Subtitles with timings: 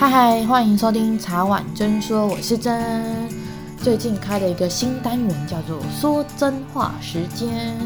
[0.00, 3.28] 嗨嗨，欢迎收听茶碗真说，我是真。
[3.82, 7.76] 最近开了一个新单元，叫做“说真话时间”。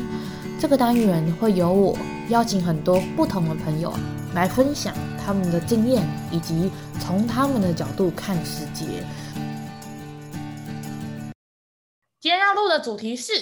[0.60, 1.96] 这个单元会由我
[2.28, 3.94] 邀请很多不同的朋友
[4.34, 4.94] 来分享
[5.24, 6.70] 他们的经验，以及
[7.00, 8.84] 从他们的角度看世界。
[12.20, 13.32] 今天要录的主题是：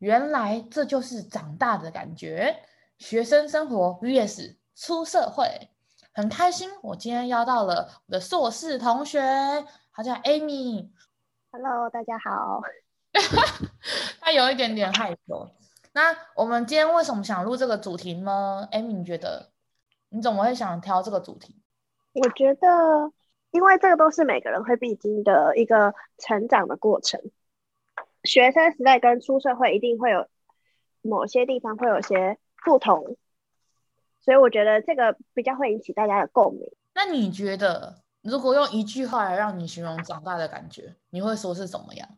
[0.00, 2.56] 原来这就是长大的感觉。
[2.98, 5.70] 学生生活 vs 出社会。
[6.20, 9.18] 很开心，我今天邀到了我的硕士同学，
[9.90, 10.90] 他叫 Amy。
[11.50, 12.60] Hello，大家好。
[14.20, 15.50] 他有一点点害羞。
[15.94, 19.48] 那我们今天为什么想录这个主题呢？Amy，你觉得
[20.10, 21.56] 你怎么会想挑这个主题？
[22.12, 23.10] 我觉得，
[23.50, 27.18] 因为这个都是每个人会必经的一个成长的过程。
[28.24, 30.28] 学生时代跟出社会一定会有
[31.00, 33.16] 某些地方会有些不同。
[34.30, 36.62] 所以我觉得这个比较会引起大家的共鸣。
[36.94, 42.08] 那你觉得，如果用一句话来让你形容长大的感觉，你会说是怎么样？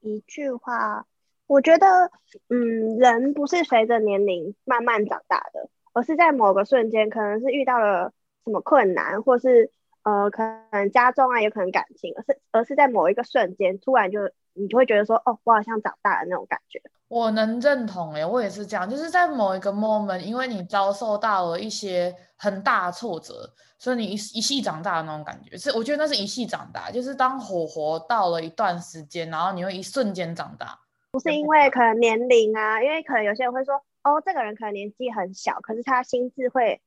[0.00, 1.04] 一句话，
[1.46, 2.10] 我觉得，
[2.48, 8.14] 嗯，人不是随着年龄慢慢长大的，而是在某个瞬间，可能是遇到了
[8.46, 9.70] 什么困难，或是
[10.04, 14.20] 呃，可能家中啊，也可能感情，而是而是在某一个瞬间，突然就
[14.54, 16.80] 你就会觉得说，哦，我好像长大了那种感觉。
[17.08, 30.78] 我能认同诶，我也是这样，就是在某一个 moment，因为你遭受到了一些很大的挫折，所以你一一系长大的那种感觉，是我觉得那是一系长大，就是当火候到了一段时间，然后你会一瞬间长大，
[31.12, 36.80] 不是因为可能年龄啊，因为可能有些人会说，哦，这个人可能年纪很小，可是他心智会，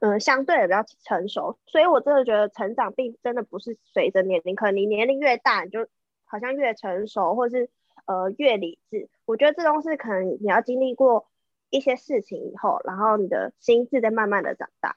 [0.00, 5.86] 嗯、呃，相对的比较成熟，所以我真的觉得成长并真的不是随着年龄，可能你年龄越大，你就
[6.34, 7.70] 好像越成熟，或是。
[8.06, 11.26] 呃，越理智，我觉得这种是可能你要经历过
[11.70, 14.94] 一些事情以后，然后你的心智在慢慢的长大。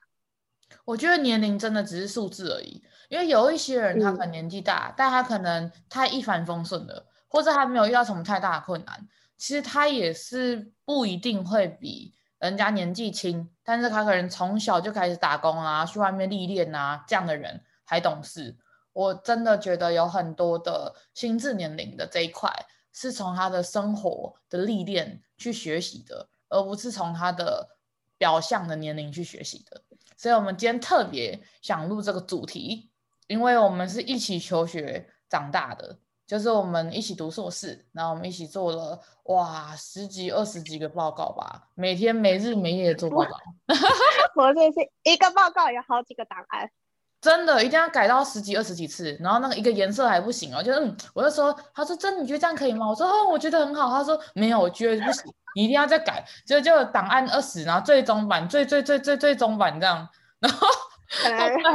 [0.83, 9.07] 我觉得年龄真的只是数字而已，因为有一些人他可能年纪大，嗯、但他可能太一帆风顺了，或者他没有遇到什么太大的困难，
[9.37, 18.57] 其实他也是不一定会比人家年纪轻，但是他可能从小就开始打工啊，去外面历练啊，这样的人还懂事。
[18.97, 22.51] 我真的觉得有很多的心智年龄的这一块。
[22.99, 27.77] 是从他的生活的历练去学习的，而不是从他的
[28.17, 29.83] 表象的年龄去学习的。
[30.15, 32.89] 所以，我们今天特别想录这个主题，
[33.27, 43.37] 因为我们是一起求学长大的，就是我们一起读硕士，然后我们一起做了哇十几二十几个报告吧，每天没日没夜做报告。
[44.41, 46.71] 我这是一个报告有好几个档案。
[47.19, 52.87] 真的一定要改到十几二十几次，然后那个一个颜色还不行哦，就嗯，我就说，他说真的，你觉得这样可以吗？
[52.87, 53.89] 我说哦，我觉得很好。
[53.89, 60.07] 他说没有，我觉得不行，你一定要再改，就就档案二十，然后最终版最最最最最终版这样，
[60.39, 60.67] 然后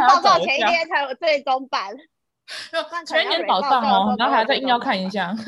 [0.08, 1.92] 报告前一天才有最终版，
[3.04, 5.34] 前一天早上哦，然后还要再硬要看一下。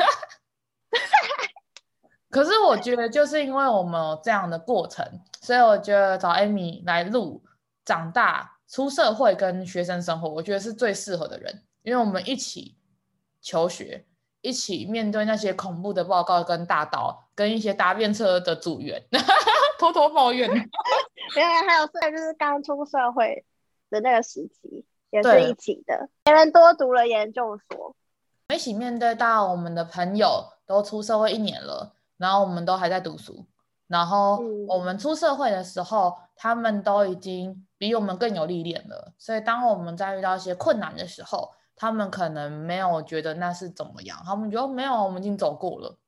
[2.30, 5.06] 可是我觉得就是因为我们有这样的过程，
[5.40, 7.44] 所以我觉得找 Amy 来录
[7.84, 8.53] 长大。
[8.74, 12.74] 出社会跟学生生活，我觉得是最适合的人，因为我们一起
[13.40, 14.04] 求学，
[14.40, 19.00] 一起面对那些恐怖的报告跟大刀，跟一些搭便车的组员
[19.78, 20.50] 偷偷抱怨。
[20.50, 20.58] 没
[21.40, 23.44] 有，还有是就是刚出社会
[23.90, 26.08] 的那个时期，也是一起的。
[26.24, 27.94] 别人多读了研究所，
[28.52, 33.46] 一起面对到我们的朋友都出社会一年了，然后我们都还在读书，
[33.86, 37.66] 然后我们出社会的时候，嗯、他们都已经。
[37.76, 45.98] 比我们更有历练了，所以当我们在遇到一些困难的时候，他们可能没有觉得那是怎么样，他们觉得没有，我们已经走过了。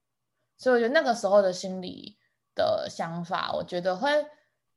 [0.56, 2.16] 所以我觉得那个时候的心理
[2.54, 4.08] 的想法，我觉得会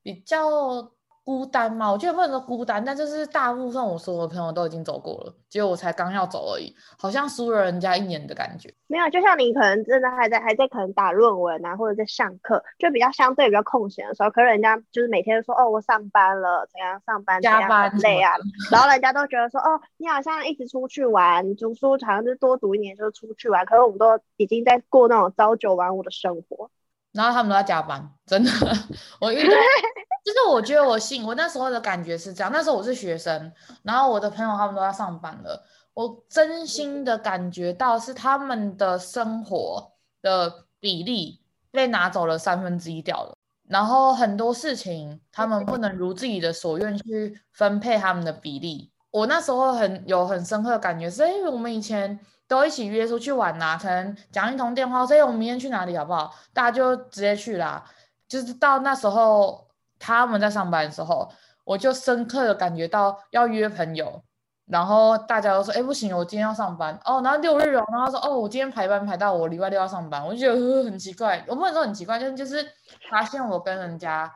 [0.02, 0.92] 比较。
[1.22, 1.92] 孤单吗？
[1.92, 8.72] 我觉得不能说孤单，但就是大部分我所有的朋友都已经走过了，结果我才刚要走而已，好像输了人家一年的感觉。
[8.88, 18.32] 没有，就像你可能真的还在还在可能打论文啊，或者在上课，就比较相对比较空闲的时候，可是人家就是每天都说哦，我上班了，怎样上班加班累啊，
[18.72, 26.70] 然后人家都觉得说哦，你好像一直出去玩，读书好像就多读一年就出去玩，可是我们都已经在过那种朝九晚五的生活。
[27.12, 28.50] 然后他们都在加班，真的，
[29.20, 29.50] 我遇到，
[30.24, 32.52] 就是我觉得我信，我那时候的感觉是这样。
[32.52, 33.52] 那时候我是学生，
[33.82, 39.92] 然后我的朋友他们都在上班了，我真心的感觉到是他们的生活
[40.22, 41.40] 的比例
[41.72, 43.34] 被拿走了三分之一掉了，
[43.66, 48.92] 然后很多事情他们不能如自己的所愿去分配他们的比例。
[49.10, 52.20] 我那时候很有很深刻的感觉是，哎，我们以前。
[52.50, 56.34] 都一起约出去玩呐、啊，可能讲一通电话，所以我们明天去哪里好不好？
[56.52, 57.84] 大家就直接去啦。
[58.26, 59.68] 就是到那时候
[60.00, 61.30] 他们在上班的时候，
[61.62, 64.20] 我就深刻的感觉到要约朋友，
[64.66, 67.20] 然后大家都说，哎，不行，我今天要上班哦。
[67.22, 71.44] 然后六日哦，然后他说，哦，我今天排班排到我礼拜六要上班，我就觉得很奇怪。
[71.46, 72.66] 我不能说很奇怪，就是就是
[73.08, 74.32] 发现我跟人家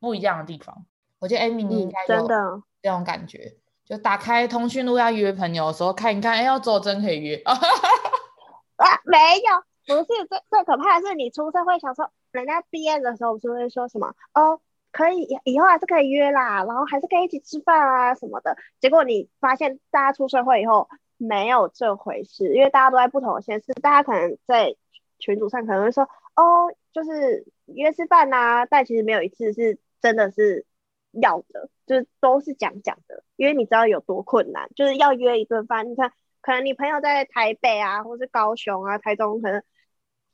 [0.00, 0.84] 不一样的地方。
[1.20, 2.26] 我觉得 Amy 你应该有
[2.82, 7.54] 这种感觉，嗯、就打开通讯录要约朋友的时候看一看，哎，要周真可以约 啊？
[9.04, 14.60] 没有，不是最最可怕的是你出社会想说，人家毕业的时候不是会说什么哦？
[14.90, 18.56] 可以，以后还是可以约啦，然后还是可以一起吃饭啊什么的。
[18.80, 24.76] 结果你发现大家出社会以后没有这回事，因为大家都在不同的县市，大家可能在
[25.18, 30.64] 群组上可能会说哦，就是约吃饭呐，但其实没有一次是真的是
[31.10, 35.90] 要的，就是都是讲讲的，因为你知道有多困难，就是要约一顿饭。
[35.90, 39.62] 你看，可能你朋友在台北啊，或是高雄啊、台中，可能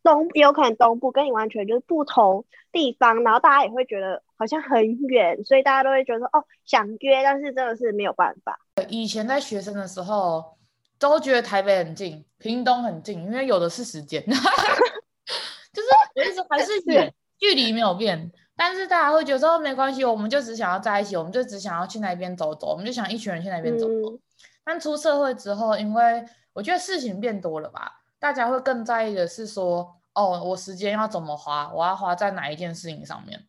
[0.03, 4.23] 东有可能东部跟你完全就是不同地方，然后大家也会觉得。
[4.41, 8.59] 好像很远，所以大家都会觉得说哦，想约，但是真的是没有办法。
[8.89, 10.57] 以前在学生的时候，
[10.99, 18.33] 都觉得台北很近，屏东很近，因为有的是时间， 就是其实还是远， 距离没有变。
[18.61, 24.15] 但是大家会觉得说没关系，我们就只想要在一起，我们就只想要去那边走走，我们就想一群人去那边走走。
[24.15, 24.21] 嗯、
[24.63, 26.23] 但出社会之后，因为
[26.53, 33.47] 我觉得事情变多了吧，大家会更在意的是说，哦，我时间要怎么花，我要花在哪一件事情上面。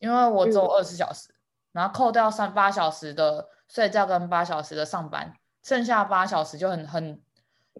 [0.00, 1.40] 因为我只有二十小时，嗯、
[1.72, 5.32] 然后扣掉三八小时的睡觉跟八小时的上班，
[5.62, 7.22] 剩下八小时就很很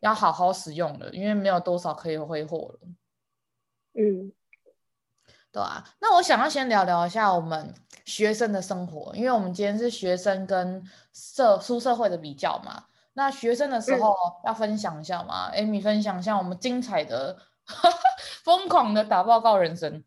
[0.01, 2.89] 要好好使用了，因为没有多少可以挥霍了。
[3.93, 4.33] 嗯，
[5.53, 5.85] 对啊。
[6.01, 7.75] 那我想要先聊聊一下我们
[8.05, 10.83] 学生的生活，因为我们今天是学生跟
[11.13, 12.85] 社出社会的比较嘛。
[13.13, 14.15] 那学生的时候
[14.45, 17.37] 要分享一下嘛？Amy、嗯、分享一下我们精彩的、
[18.45, 20.05] 疯狂的打报告人生，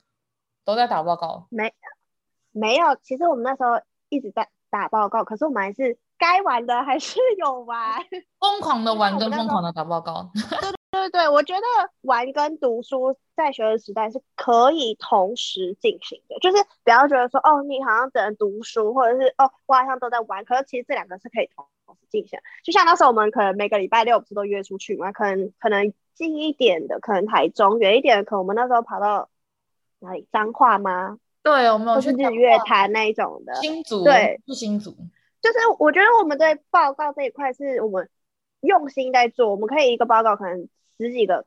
[0.63, 1.47] 都在打报告。
[1.49, 1.73] 没。
[2.55, 7.99] 没有，其实我们那时候一直在打报告，可是我们还是该玩的还是有玩，
[8.39, 10.29] 疯狂的玩跟疯狂的打报告。
[10.93, 11.61] 对对对，我觉得
[12.01, 22.39] 玩跟读书在学生时代是可以同时进行的，就是不要觉得说哦，你好像只能读书，或者是哦，我好像都在玩，可是其实这两个是可以同时进行。
[22.63, 29.29] 就像那时候我们可能每个礼拜六不是都约出去嘛，可能可能近一点的，可能台中远一点的，可能我们那时候跑到
[29.97, 31.17] 哪里彰化吗？
[31.41, 34.95] 对，我们有去日月潭那一种的新竹，对，是新竹。
[35.41, 38.07] 就是我觉得我们对报告这一块是我们
[38.61, 40.69] 用心在做，我们可以一个报告可能
[41.03, 41.45] 十几个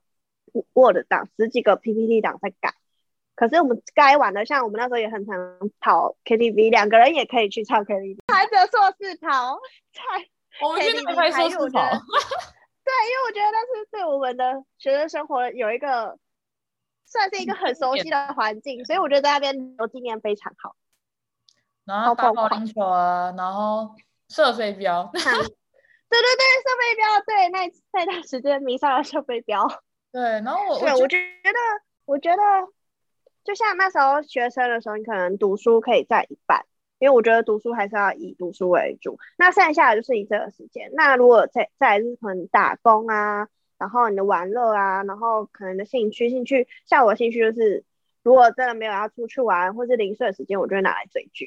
[0.75, 2.75] Word 档，十几个 PPT 档在改。
[3.35, 5.35] 可是我们该玩的，像我们那时候也很常
[5.81, 9.59] 跑 KTV，两个人也可以去唱 KTV，还着硕士跑，
[9.93, 10.03] 在
[10.63, 11.81] 我们现在还硕士跑。
[12.85, 16.19] 对，因为我觉得那是对我们的学生生活有一个。
[17.09, 20.75] 算是一个很熟悉的环境，所以我觉得在那边留纪念非常好。
[21.85, 23.95] 然后打保龄球啊，然后
[24.29, 25.09] 射飞镖。
[26.09, 29.67] 对对对，射飞镖，对，那那段时间迷上了射飞镖。
[30.13, 31.59] 对，然后我对我觉得，
[32.05, 32.43] 我觉得
[33.45, 36.65] 就像那时候学生的时候，你可能读书可以占一半，
[36.99, 39.19] 因为我觉得读书还是要以读书为主。
[39.37, 40.91] 那剩下的就是以这个时间。
[40.95, 43.49] 那如果再再是可能打工啊。
[43.79, 47.85] 然后你的玩乐啊，然后可能的兴趣，兴趣像我的兴趣就是，
[48.23, 51.47] 如果真的没有要出去玩或是零碎的时间，我就会拿来追剧。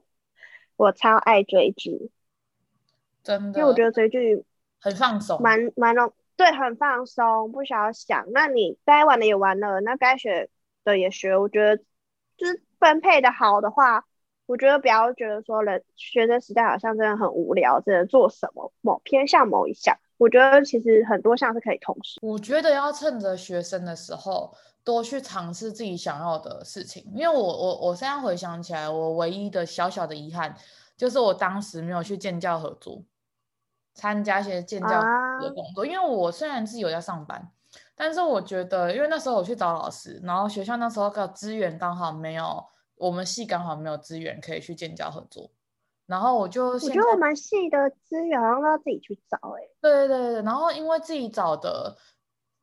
[0.76, 2.10] 我超爱追剧，
[3.30, 4.44] 真的，因为我觉得追剧
[4.80, 8.26] 很放松，蛮蛮容对，很放松，不需要想。
[8.32, 10.48] 那你该玩的也玩了，那该学
[10.82, 11.36] 的也学。
[11.36, 11.80] 我觉得
[12.36, 14.04] 就是分配的好的话，
[14.46, 19.96] 我觉得不要觉得说人学生时代好像真的很无聊，只能做什么某偏向某一项。
[20.16, 22.18] 我觉得其实很多项是可以同时。
[22.22, 30.54] 我觉得要趁着学生的时候多去尝试自己想要的事情，因为我我我现在回想起来，我唯一的小小的遗憾
[30.96, 33.02] 就是我当时没有去建教合作，
[33.94, 34.88] 参加一些建教
[35.40, 35.84] 的工作。
[35.84, 37.50] 啊、因为我虽然自己有在上班，
[37.94, 42.64] 但是我觉得，因为那时候我去找老师，然后学校那时候的资源刚好没有，
[42.96, 45.50] 我们系刚好没有资源可以去建教合作。
[46.06, 50.08] 然后我就，我觉得我们系的资源好像都要自己去找哎、对。
[50.08, 51.96] 对对对，然后因为自己找的，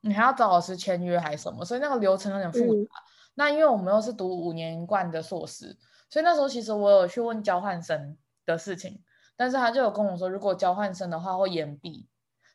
[0.01, 2.65] 你还要找老师签约还是什么，所以那个流程有点复杂。
[2.65, 2.87] 嗯、
[3.35, 5.77] 那因为我们又是读五年一贯的硕士，
[6.09, 9.01] 所以那时候其实我有去问交换生的事情，
[9.37, 12.09] 但是他就有跟我说，如果交换生的话会延毕。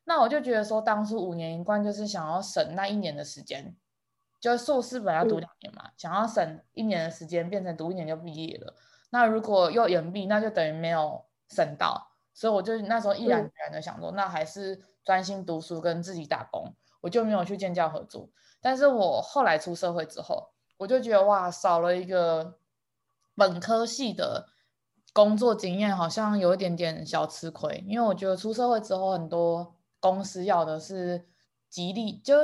[0.04, 3.76] 那我就觉得说，当初五年一贯就是想要省那一年的时间，
[4.40, 8.74] 就硕士本来要读两年嘛，嗯、想要省一年的时间，变成读一年就毕业了。
[9.10, 18.28] 那如果又延毕，那就等于没有省到，所以我就那时候毅然决然的想说，嗯、那还是专心读书跟自己打工，我就没有去建教合作。
[18.60, 22.58] 但是我后来出社会之后，我就觉得哇，少了一个
[23.36, 24.48] 本科系的
[25.12, 31.26] 工作经验好像有一点点小吃亏，因为我觉得出社会之后，很多公司要的是
[31.68, 32.34] 激励，就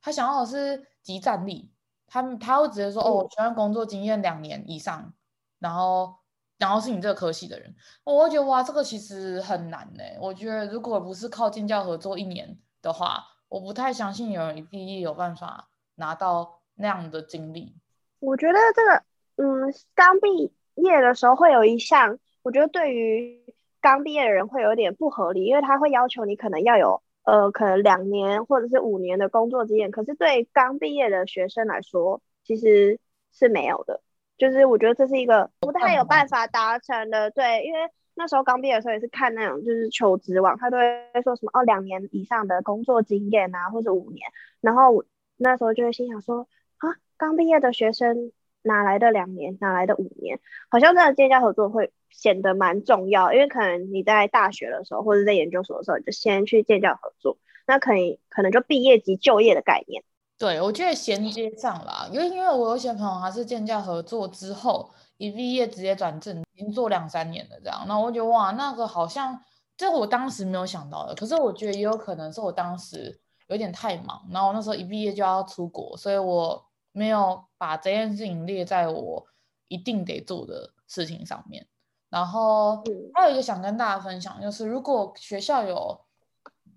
[0.00, 1.70] 他想要的是即战力，
[2.06, 5.12] 他他会直接说，哦，我需要工作经验两年以上，
[5.58, 6.14] 然后
[6.58, 10.02] 然后是你这个科系的人，我会觉得哇，这个其实很难呢。
[10.20, 17.76] 我觉得如果不是靠建教合作一年的话，我不太相信有人一毕业有办法拿到那样的经历。
[18.18, 19.04] 我觉得这个，
[19.36, 20.50] 嗯，刚毕
[20.82, 23.40] 业的时候会有一项，我觉得对于
[23.80, 32.98] 刚毕业的人会有点不合理，因为他会要求你可能要有，呃，可能两年或者是五年的工作经验，可是对刚毕业的学生来说，其实
[33.32, 34.00] 是没有的。
[34.36, 37.80] 就是我觉得这是一个不太有办法达成的，对，因为
[38.14, 44.28] 那时候刚毕业的时候也是看那种就是求职网，他都会说什么哦，两年以上的工作经验啊，或者五年，
[44.60, 45.04] 然后
[45.36, 46.46] 那时候就会心想说
[46.78, 48.32] 啊，刚毕业的学生。
[48.66, 49.56] 哪来的两年？
[49.60, 50.38] 哪来的五年？
[50.68, 60.02] 好像这样建教合作会显得蛮重要，因为可能你在大学的时候，或者在研究所的时候，就先去建教合作，那可以可能就毕业即就业的概念。
[60.38, 69.40] 对，我觉得衔接上啦，因为因为我有些朋友他是建教合作之后一毕业直接转正，已经做两三年了这样，那我觉得哇，那个好像
[69.76, 73.18] 这我当时没有想到的，可是我觉得也有可能是我当时
[73.48, 76.65] 有点太忙，然后我那时候一毕业就要出国，所以我。
[76.96, 79.26] 没有把这件事情列在我
[79.68, 81.66] 一定得做的事情上面。
[82.08, 86.00] 然后还有一个想跟大家分享，就是如果学校有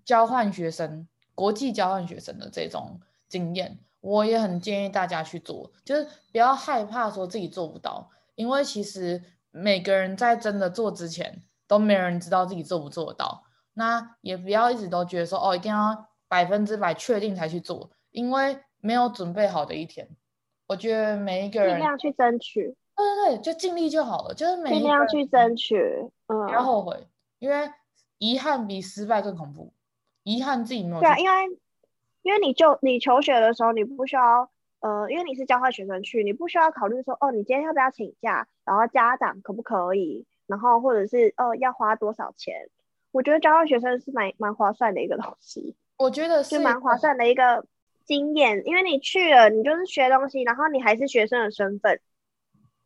[0.04, 3.00] 交换学生、国际交换学生的这种
[3.30, 13.44] 经验，我也很建议大家去做，就是不要害怕说自己做不到，因为其实每个人在真的做之前，都没人知道自己做不做得到。
[13.72, 18.60] 那也不要一直都觉得说哦，一定要百分之百确定才去做，因为。
[18.80, 20.08] 没有准备好的一天，
[20.66, 24.34] 我觉得每一个人尽量去争取，对对对，就尽力就好了。
[24.34, 25.76] 就是每一个人尽量去争取，
[26.26, 27.06] 嗯，不要后悔，
[27.38, 27.70] 因为
[28.18, 29.72] 遗憾比失败更恐怖。
[30.22, 31.00] 遗憾自己没有。
[31.00, 31.58] 对啊，因为
[32.22, 42.68] 因为你就你求学的时候，你不需要呃，因为你是交换学生去，你不需要考虑说哦，你今天要不要请假，然后家长可不可以，然后或者是哦要花多少钱。
[43.12, 45.74] 我觉得交换学生是蛮蛮划算的一个东西。
[45.96, 47.64] 我觉得是蛮划算的一个。
[48.04, 52.00] 经验，因为你去了，你就是学东西，然后你还是学生的身份，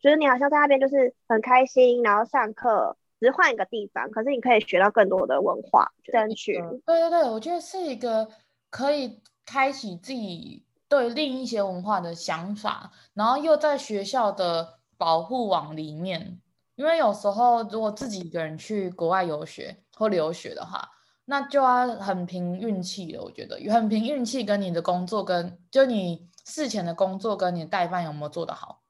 [0.00, 6.54] 就是你好像在那边就是很开心，然后上课，只是换一个地方，可是你可以学到更多的文化，争取。
[6.84, 8.28] 对对对，我觉得是一个
[8.70, 16.40] 可以开启自己对另一些文化的想法，然后又在学校的保护网里面，
[16.74, 20.90] 因为有时候如果自己一个人去国外游学或留学的话。
[21.26, 28.82] 那就要很凭运气了，我觉得很凭运气跟你的工作跟就你事前的工作跟你的代办有没有做得好，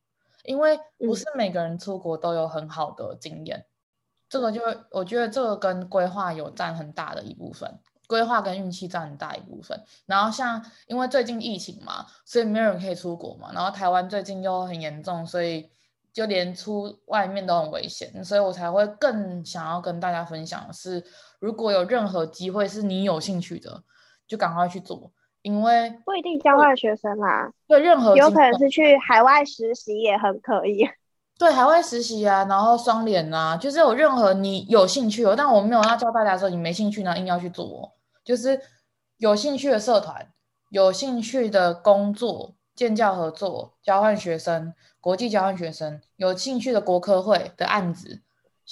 [0.42, 3.66] 因为不是每个人出国都有很好的经验，嗯、
[4.28, 4.60] 这个就
[4.90, 9.80] 我觉得这个跟规划有占很大的一部分，规划跟运气占很大一部分。
[10.06, 15.70] 然后像因为最近疫情嘛，所以没有人可以出国嘛，然后台湾最近又很严重，所以
[16.14, 21.04] 就连出外面都很危险，所以我才会更想要跟大家分享的是。
[21.40, 23.82] 如果有任何机会是你有兴趣的，
[24.26, 30.88] 就赶快去做，因为不一定交换学生啦，对，任何有可能是去海外实习也很可以。
[31.36, 37.92] 对，海外实习啊，然后双联啊，就是有任何你有兴趣哦，但我没有要教大家说你没兴趣呢，硬要去做，
[38.24, 38.58] 就是
[39.18, 40.26] 有兴趣的社团、
[40.70, 48.22] 有兴趣的工作、建教合作、交换学生、国际交换学生、有兴趣的国科会的案子。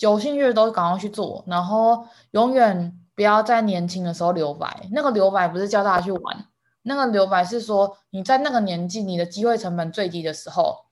[0.00, 4.88] 有兴趣的都赶快去做，然后永远不要在年轻的时候留白。
[4.90, 6.46] 那个留白不是叫大家去玩，
[6.80, 10.86] 那个留白是说你在那个年纪，你的机会成本最低的时候，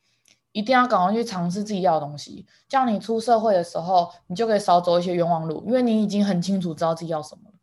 [0.52, 2.46] 一定要赶快去尝试自己要的东西。
[2.68, 7.54] 这样你出社会的时候，你就可以少走一些冤枉路，因为你已经很清楚知道自己要什么了。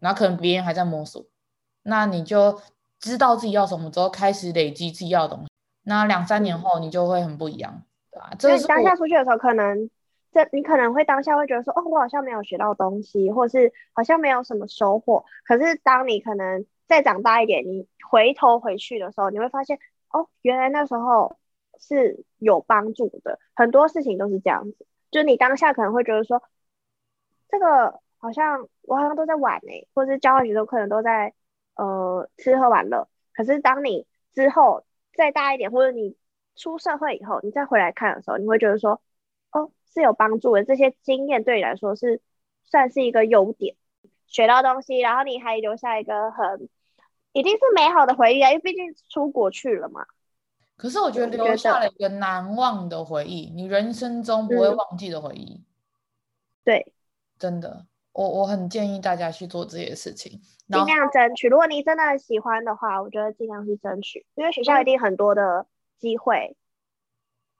[0.00, 1.24] 然后可能别人还在摸索，
[1.84, 2.60] 那你就
[3.06, 5.50] 知道自己要什么之后，开始累积自己要的东西。
[5.84, 8.30] 那两三年后，你就会很不一样，对吧？
[8.38, 9.88] 所以当下出去的时候，可能。
[10.32, 15.24] 这你可能会当下会觉得说，哦，我好像没有学到东西，或是好像没有什么收获。
[15.46, 19.78] 可是当你可能再长大一点，你回头回去的时候，你会发现，
[20.10, 21.38] 哦，原来那时候
[21.80, 23.38] 是有帮助的。
[23.54, 26.42] 很多事情都是这样子，就你当下可能会觉得说，
[27.48, 31.32] 这个好像我好像都在玩诶、欸，或是交换学生可能都在
[31.76, 33.08] 呃吃喝玩乐。
[33.32, 36.16] 可是当你之后再大一点，或者你
[36.56, 39.00] 出社会以后，你再回来看的时候，你会觉得说，
[39.52, 39.70] 哦。
[39.88, 42.20] 是有帮助的，这些经验对你来说是
[42.66, 43.76] 算是一个优点，
[44.26, 46.68] 学到东西，然后你还留下一个很
[47.32, 50.04] 一定是美好的回忆啊，因为毕竟出国去了嘛。
[50.76, 55.54] 可是我觉得留下了一个难忘的回忆，你人生中不会忘记的回忆。
[55.54, 55.64] 嗯、
[56.62, 56.92] 对，
[57.38, 61.48] 真的，我我很建议大家去做这些事情，尽量争取。
[61.48, 65.66] 如果你真的很喜欢的话，我觉得尽量去争取，因为学校一定很多的
[65.98, 66.56] 机会，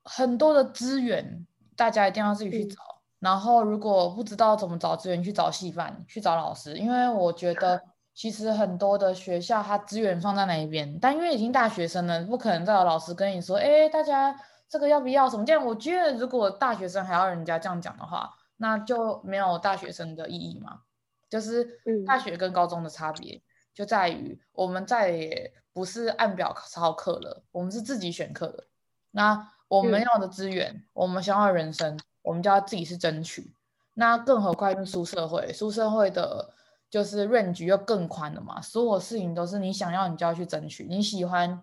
[0.03, 1.47] 很多的资源，
[1.77, 2.77] 大家一定要自己去找。
[2.81, 7.81] 嗯、然后如果不知道怎么找资源，去找系办，去找老师，因为我觉得。
[8.17, 14.35] 其实很多的学校，它资源放在那一边，但因为已经大学生了，不可能再有老师跟你说，哎，大家
[14.71, 15.45] 这个要不要什么？
[15.45, 20.83] 这样我觉得，如果大学生还要人家这样讲的话，那就没有大学生的意义嘛。
[21.29, 23.43] 就是大学跟高中的差别
[23.75, 28.67] 就在于，我们再也不是按表操课了，我们是自己选课的。
[29.11, 33.53] 那我们要的资源，我们想要的人生，我们就要自己去争取。
[33.95, 36.53] 那更何况是出社会，出社会的。
[36.89, 40.87] 就是 range 又更宽了嘛，所有事情都是你想要，你就要去争取。
[40.89, 41.61] 你喜欢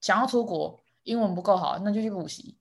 [0.00, 2.56] 想要出国，英文不够好，那就去补习，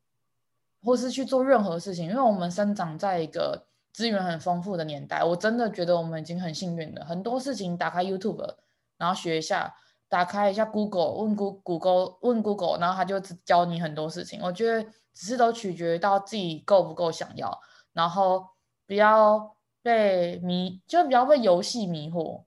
[0.84, 2.10] 或是去做任何事情。
[2.10, 7.06] 因为我们生长在一个资源很丰富的年代，我真的觉得我们已经很幸运了。
[7.06, 8.56] 很多事情打开 YouTube，
[8.98, 9.74] 然后学一下，
[10.10, 14.42] 打开一下 Google，问 Google，问 Google，然后他就教你很多事情。
[14.42, 14.84] 我觉得
[15.14, 17.60] 只是都取决于到自己够不够想要，
[17.94, 18.48] 然后
[18.86, 19.56] 不要。
[19.84, 22.44] 被迷，就不要被游戏迷惑，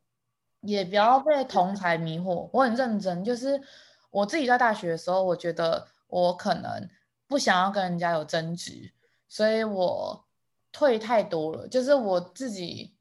[0.60, 2.48] 也不要被同台迷惑。
[2.52, 3.60] 我很认真，就是
[4.08, 6.88] 我自己在大学的时候，我觉得我可能
[7.26, 8.92] 不想要跟人家有争执，
[9.26, 10.24] 所以我
[10.74, 11.68] 退太多了。
[11.68, 12.96] 就是我自己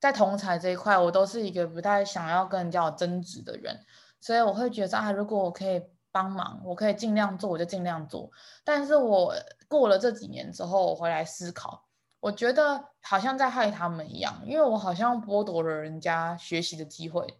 [0.00, 3.86] 在同才这一块，我都是一个不太想要跟人家有争执的人，
[4.20, 5.80] 所以我会觉得啊，如果我可以
[6.10, 8.30] 帮忙，我可以尽量做，我就尽量做。
[8.64, 9.32] 但是我
[9.68, 11.86] 过了这几年之后，我回来思考。
[12.20, 17.38] 我觉得好像在害他们一样，因为我好像剥夺了人家学习的机会，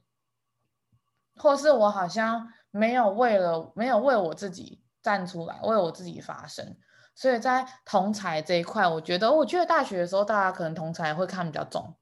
[1.36, 6.76] 或是我好像没有为了没有为我自己站出来，为我自己发声。
[7.14, 11.94] 所以在同才这一块，我觉得，我觉得大学的时候大家可能同才会看比较重，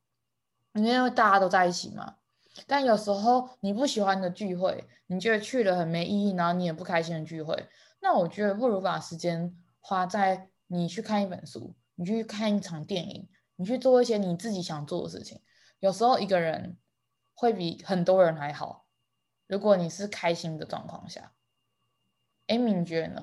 [0.72, 2.16] 因为大家都在一起嘛。
[2.66, 7.68] 但有时候你不喜欢的聚会，你觉得去了很没意义，然后你也不开心的聚会，
[8.00, 11.74] 那我觉得不如把时间花在你去看一本书。
[11.94, 15.40] 你去看一场电影，你去做一些你自己想做的事情。
[15.78, 16.78] 有时候一个人
[17.34, 18.86] 会比很多人还好。
[19.46, 21.32] 如果你是开心的状况下
[22.48, 23.22] ，Amy 你觉得呢？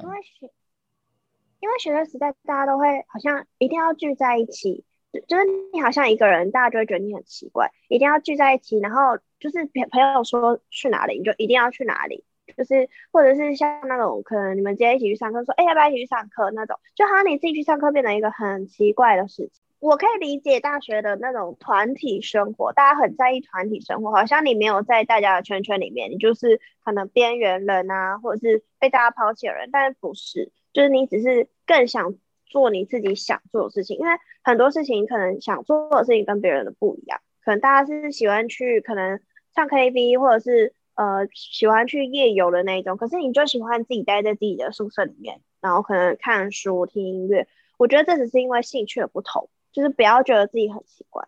[1.60, 4.84] 因为学生时代大家都会好像一定要聚在一起，
[5.28, 5.44] 就是
[5.74, 12.24] 你好像一个人，大家就会觉得你很奇怪，一定要聚在一起，然后就是朋朋友说去哪里，你就一定要去哪里。
[12.58, 19.62] 就是，或者是像那种可能你们今天一起去上课，说，哎，要不要一起去上课那种，就好像你自己去上课变成一个很奇怪的事情。
[19.80, 29.70] 我可以理解大学的那种团体生活，大家很在意团体生活，好像你没有在大家的圈圈里面，你就是可能边缘人啊，或者是被大家抛弃的人。
[29.72, 32.16] 但是不是，就是你只是更想
[32.46, 39.20] 做你自己想做的事情，因为很多事情可能想做的事情跟别人的不一样，可能大家是喜欢去可能
[39.54, 40.74] 唱 KTV 或者是。
[40.96, 47.48] 呃，喜欢去夜游的那一种，可是你就喜欢自己待在自己的宿舍里面，然后可能看书、听音乐。
[47.78, 51.26] 我觉得这只是因为兴趣的不同，就是不要觉得自己很奇怪。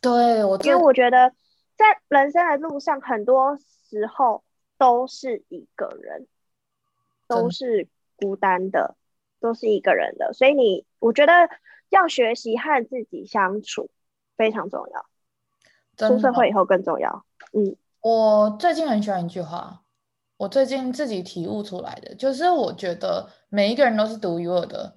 [0.00, 1.32] 对，我因为我觉得
[1.76, 4.42] 在人生的路上，很多时候
[4.76, 6.26] 都是一个人，
[7.28, 7.86] 都是
[8.22, 8.94] 孤单的，
[9.40, 11.32] 都是一个人的，所以你我觉得
[11.90, 13.90] 要学习和自己相处
[14.36, 17.24] 非常重要，出社会以后更重要。
[17.52, 17.76] 嗯。
[18.00, 19.82] 我最近很喜欢一句话，
[20.36, 24.96] 我最近自己体悟出来的，就是我觉得每一个人都是独一无二的，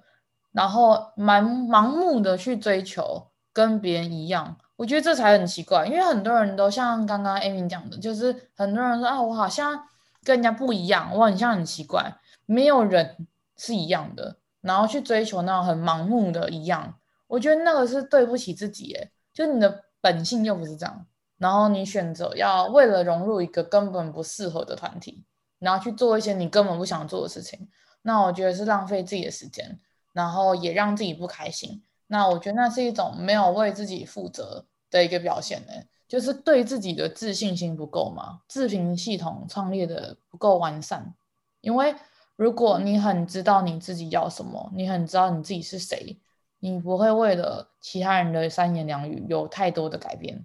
[0.50, 9.86] 然后蛮盲目的去追求跟别人一样，我觉得这才很奇怪，因为很多人都像刚刚 Amy 讲的，就是很多人说啊，我好像
[10.24, 12.12] 跟人家不一样，我很像很奇怪，
[12.46, 16.94] 没有人是一样的，然后去追求那种很盲目的一样，
[17.26, 21.06] 我觉得那个是对不起自己，诶，就你的本性又不是这样。
[21.38, 25.22] 然后你选择要为了融入一个根本不适合的团体，
[25.58, 27.68] 然后去做一些你根本不想做的事情，
[28.00, 29.78] 那我觉得是浪费自己的时间，
[30.14, 31.82] 然后也让自己不开心。
[32.06, 35.72] 那我觉得那是一种没有为自己负责的一个表现呢，
[36.08, 41.14] 就是对自己的自信心不够嘛，自评系统创立的不够完善。
[41.60, 41.94] 因为
[42.36, 46.18] 如果你很知道你自己要什么，你很知道你自己是谁，
[46.60, 50.44] 你不会为了其他人的三言两语有太多的改变。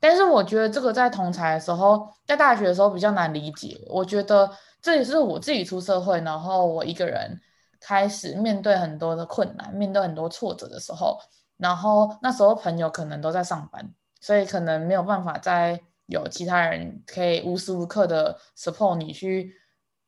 [0.00, 3.78] 但是我觉得这个在同才的时候，在大学的时候比较难理解。
[3.88, 7.40] 我觉得这也是我自己出社会，然后我一个人
[7.80, 11.18] 开始面对很多的困难，面对很多挫折的时候，
[11.56, 19.54] 然后那时候朋友可能都在上班，所以可能没有办法再有其他人可以无时无刻的 support 你去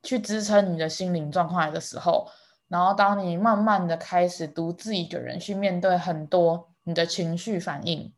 [0.02, 2.28] 去支撑你的心灵状态的时候，
[2.68, 8.12] 然后当你慢慢的开始独自一个人去面对很多你的情绪反应，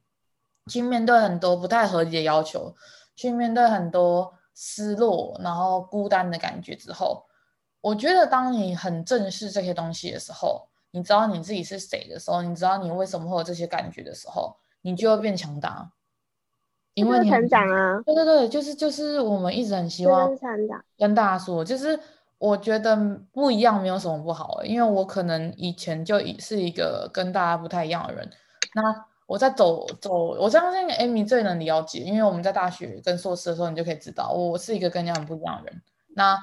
[0.66, 2.74] 去面对很多不太合理的要求，
[3.16, 7.24] 去面对很多失落，然后孤单的感觉之后，
[7.80, 15.90] 我觉得当你很正视这些东西的时候，你知道你自己是谁的时候，你知道你为什么会有这些感觉的时候，你就会变强大。
[16.94, 20.30] 因为你成长啊，对对对，就是就是我们一直很希望
[20.98, 21.98] 跟大家说，就是
[22.38, 22.96] 我觉得
[23.32, 28.28] 不一样没有什么不好的，因为我可能以前就已是一个跟大家不太一样的人。
[28.74, 28.82] 那
[29.26, 35.82] 我在走走，我相信 Amy 最能了解，因为我们在大学跟硕士的时候，你就可以知道我是一个跟人家很不一样的人。
[36.16, 36.36] 那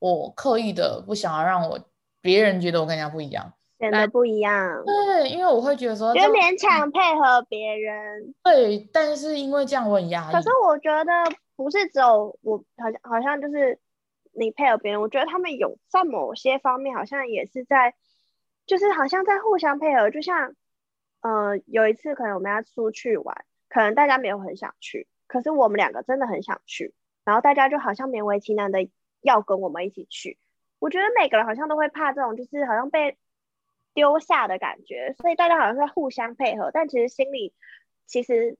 [0.00, 1.78] 我刻意的不想要让我
[2.20, 3.52] 别人觉得我跟人家不一样。
[3.82, 10.32] 显得不一样，对，因为我会觉得说，就勉强配合别人，对，但是因为这样我很压抑。
[10.32, 11.12] 可是我觉得
[11.56, 13.80] 不是只有我，好像好像就是
[14.32, 17.96] 你配合别人，我觉得他们有在某些方面好像也是在，
[18.66, 20.10] 就是好像在互相配合。
[20.10, 20.54] 就像，
[21.22, 28.88] 呃，有一次可能我们要出去玩，可能大家没有很想去，可是我们两个真的很想去，然后大家就好像勉为其难的
[29.22, 30.38] 要跟我们一起去。
[30.78, 33.18] 我觉得每个人好像都会怕这种，就是好像被。
[33.94, 37.52] 丢下的感觉，所以大家好像在互相配合，但其实心里
[38.06, 38.56] 其实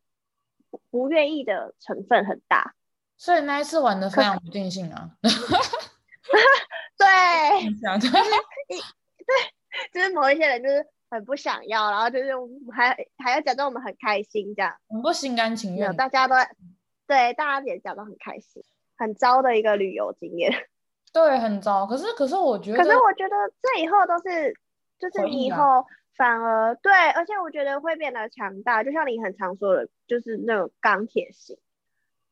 [0.91, 2.75] 不愿意的成分很大。
[3.17, 5.11] 所以那一次玩的非常不尽兴啊。
[6.99, 7.09] 对，
[7.99, 8.13] 就是
[8.69, 12.33] 对，就是某一些人就是很不想要，然后就是
[12.73, 15.95] 还还要假装我们很开心这样，很不心甘情愿。
[15.97, 16.35] 大家都
[17.07, 18.63] 对，大家也讲得很开心，
[18.97, 20.53] 很糟的一个旅游经验。
[21.13, 21.87] 对，很糟。
[21.87, 24.55] 可是可是我觉得，可是我觉得这以后都是。
[25.03, 25.85] 就是你以后
[26.17, 31.59] 反而对，而且我觉得会变得强大，就像你很常说的，就是那种钢铁心，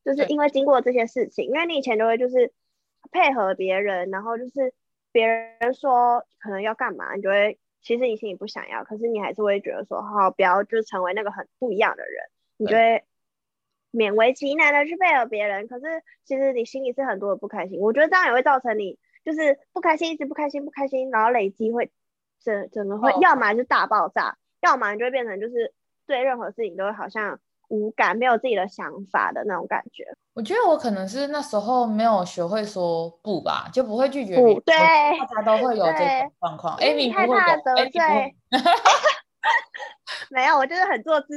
[0.05, 2.53] 就是因为经过这些事情，因为你以前都会就是
[3.11, 4.73] 配合别人，然后就是
[5.11, 12.23] 别人说可能要干嘛，你就会其实你心里不想要，可是你还是会觉得说好，不要就成为那个很不一样的人，
[12.57, 13.03] 你就会
[13.91, 15.87] 勉为其难的去配合别人，可是
[16.25, 21.91] 其实你心里是很多的不开心，我觉得这样也会造成你就是不开心，一直不开心，不开心，然后累积会。
[22.43, 25.73] 整整个会，要么就大爆炸，哦、要么你就会变成就是
[26.07, 30.05] 对任何事情都会好像无感，没有自己的想法的那种感觉。
[30.33, 34.61] 我觉得我可能是那时候没有学会说不吧，就不会拒绝不。
[34.61, 34.75] 对，
[35.19, 36.77] 大家都会有这种状况。
[36.77, 38.35] 哎，你太怕得罪。
[40.31, 41.29] 没有，我就是很做自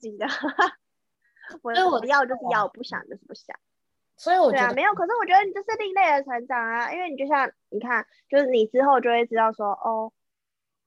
[0.00, 0.26] 己的。
[1.62, 3.56] 我我要就是要，不想就是不想。
[4.16, 10.12] 所以我觉得、啊、没有，可是我觉得你这是另类的成长啊，因为你就像你看，就是你之后就会知道说哦。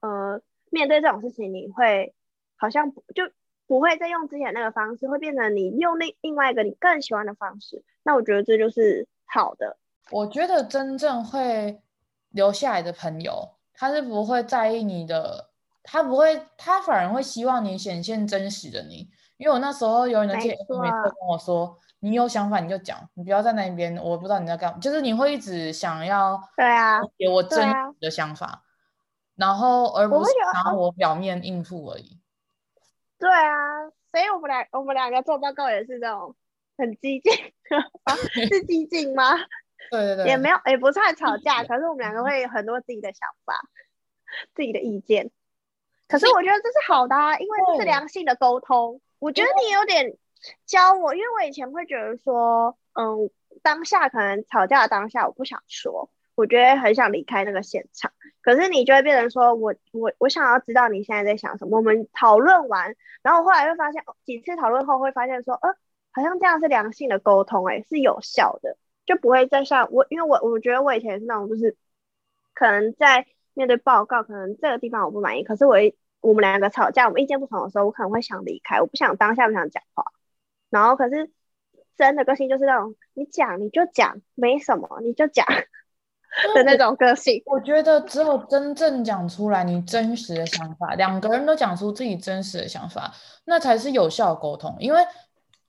[0.03, 2.13] 呃，面对这种事情，你会
[2.57, 3.23] 好像就
[3.67, 7.81] 不会再用之前那个方式，会变成你用另另外一个你更喜欢的方式。
[8.03, 9.77] 那我觉得这就是好的。
[10.11, 11.81] 我觉得真正会
[12.31, 15.49] 留下来的朋友，他是不会在意你的，
[15.83, 19.09] 他不会，他反而会希望你显现真实的你。
[19.37, 28.62] 因为我那时候有你的姐妹会跟我说，你有想法你就讲，你不要在那边，我不知道你在干嘛，就是你会一直想要对啊，给我真实的想法。
[29.35, 32.19] 然后，而不是拿我表面应付而已。
[33.17, 36.35] 对啊，所以我们俩，我们两个做报告也是这种
[36.77, 37.31] 很激进，
[38.49, 39.35] 是激进吗？
[39.91, 43.61] 对对对，也没有，也不算吵架，可是我们两个会有很多自己的想法，
[44.53, 45.31] 自己的意见。
[46.07, 49.01] 可是我觉得这是好的啊，因为这是良性的沟通。
[49.19, 50.17] 我觉得你有点
[50.65, 53.29] 教我，因为我以前会觉得说，嗯，
[53.61, 56.09] 当下可能吵架的当下，我不想说。
[56.35, 61.77] 我觉得很想离开那个现场，可是你就会变成说我我我想要知道你现在在想什么。
[61.77, 65.69] 我们讨论完，然后后来会发现几次讨论后会发现说，呃，
[66.11, 71.77] 好像这样是良性的沟通，欸，哎，是有效的，就不会再像我，因为我我觉得我以前是那种就是，
[72.55, 75.75] 可能在面对报告，可能这个地方我不满意，可是我
[76.21, 80.05] 我们两个吵架，我们意见不同的时候，我可能会想离开，我不想当下不想讲话，
[80.71, 81.29] 然后可是
[81.95, 85.45] 真的个性就是那种，你讲你就讲，没什么你就讲。
[86.55, 93.13] 的那种个性，我觉得只有真正讲出来你真实的想法，两个人都讲出自己真实的想法，
[93.45, 94.75] 那才是有效沟通。
[94.79, 94.99] 因为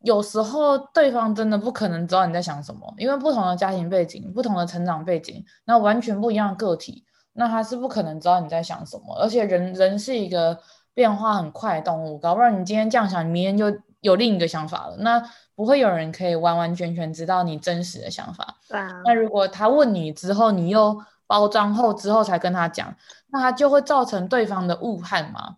[0.01, 9.17] 有时候对方真的不可能知道你在想什么，因为不同的家庭背景、不同的成长背景，那完全不一样的个体，那他是不可能知道你在想什么。
[9.21, 10.59] 而且人人是一个
[10.93, 14.97] 变化很快的动物，搞不然你今天这样想，你明天就有另一个想法了。
[14.99, 15.23] 那
[15.55, 18.57] 不会有人可以完完全全知道你真实的想法。
[18.69, 19.03] 对啊。
[19.05, 22.95] 那如果他问你之后，你又包装后之后才跟他讲，
[23.29, 25.57] 那他就会造成对方的误判嘛。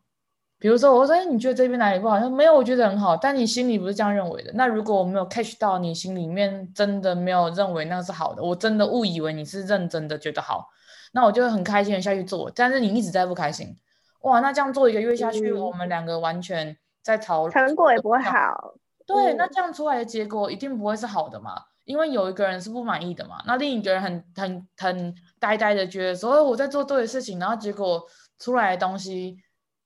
[0.59, 4.50] 比如说，我说：“哎，你觉得这边哪里不好？”他说：“没有，我觉得很好。”但你心里不是这样认为的。
[4.54, 10.66] 那如果我没有 catch 到你心里面真的没有认为那是好的，我真的误以为你是认真的觉得好，
[11.12, 12.50] 那我就会很开心的下去做。
[12.54, 13.76] 但是你一直在不开心，
[14.22, 18.74] 哇，那这样做一个月下去，嗯、我们两个完全在吵，成果也不会好。
[19.07, 21.62] 对，那这样出来的结果一定不会是好的嘛？
[21.85, 28.05] 因为有一个人是不满意的嘛，那另一个人很很很呆呆的觉得说我在做对的事情，然后结果
[28.38, 29.37] 出来的东西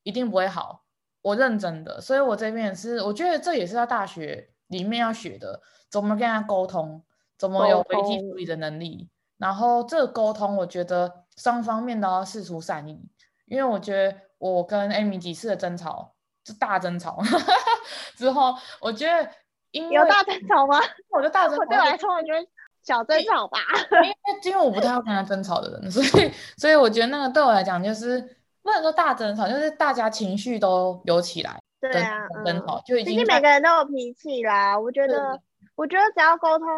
[0.03, 0.85] 一定不会好。
[1.23, 7.05] 我认真的，所以我这边也是，我觉得这也是在大学里面要学的，怎么跟他沟通，
[7.37, 9.11] 怎么有危机处理的能力。
[9.37, 13.07] 然后这个沟通，我觉得双方面都要释出善意，
[13.45, 17.19] 因为我觉得我跟 Amy 几次的争吵，是大争吵
[18.17, 19.31] 之后，我觉得
[19.71, 20.79] 因为有大争吵吗？
[21.11, 22.47] 我就大争吵，对我来说，我觉得
[22.83, 23.59] 小争吵吧。
[24.03, 28.37] 因为因为我不太会跟他争吵的人，所以所以我觉得那个对我来讲就是。
[28.63, 31.59] 不能说大争吵，就是大家情绪都有起来。
[31.81, 33.15] 对啊，争吵就已经。
[33.15, 34.79] 毕竟每个人都有脾气啦。
[34.79, 35.41] 我觉得，
[35.77, 36.69] 我觉得只要沟通，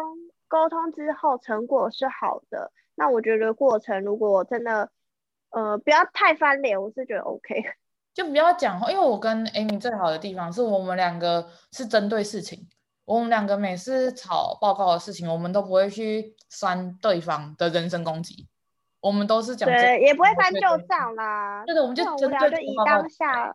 [0.47, 4.89] 沟通之后成果是好的，那我觉得过程如果真的，
[5.49, 7.61] 呃，不要太翻脸，我是觉得 OK。
[8.13, 12.67] 就不要讲话，因为我跟 Amy 最好的地方是我们两个是针对事情，
[13.05, 18.47] 我们两个每次吵报告的事情，我们都不会去删对方的人身攻击。
[19.01, 21.63] 我们都是讲对，也不会翻旧账啦。
[21.65, 23.53] 对的，我们就针对就以当下，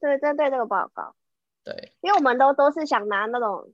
[0.00, 1.14] 对，针对这个报告。
[1.62, 3.72] 对，因为我们都都是想拿那种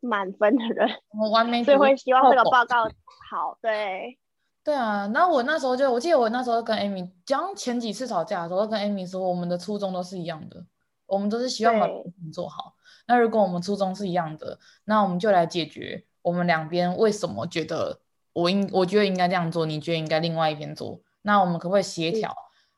[0.00, 2.84] 满分的人，我完美，所以会希望这个报告
[3.30, 3.58] 好。
[3.60, 4.18] 对，
[4.62, 5.06] 对啊。
[5.08, 10.64] 那我那时候就，我记得我那时候跟 Amy 讲前几次吵架的时候，跟 Amy 说，我们的初衷都是一样的，
[11.06, 12.74] 我们都是希望把事情做好。
[13.06, 18.00] 那如果我们初衷是一样的，那我们就来解决我们两边为什么觉得。
[18.32, 22.32] 我应我觉得应该这样做，你觉得应该另外一边做，那我们可不可以协调，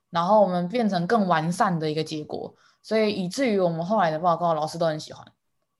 [0.08, 2.54] 然后我们变成更完善的一个结果？
[2.82, 5.24] 所以以至于我们后来的报告，老师都很喜欢。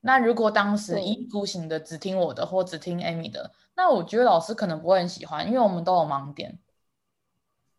[0.05, 6.59] 那如果当时一意孤行的只听我的，或只听 Amy 的，那我觉得老师可能不会很喜欢，因为我们都有盲点。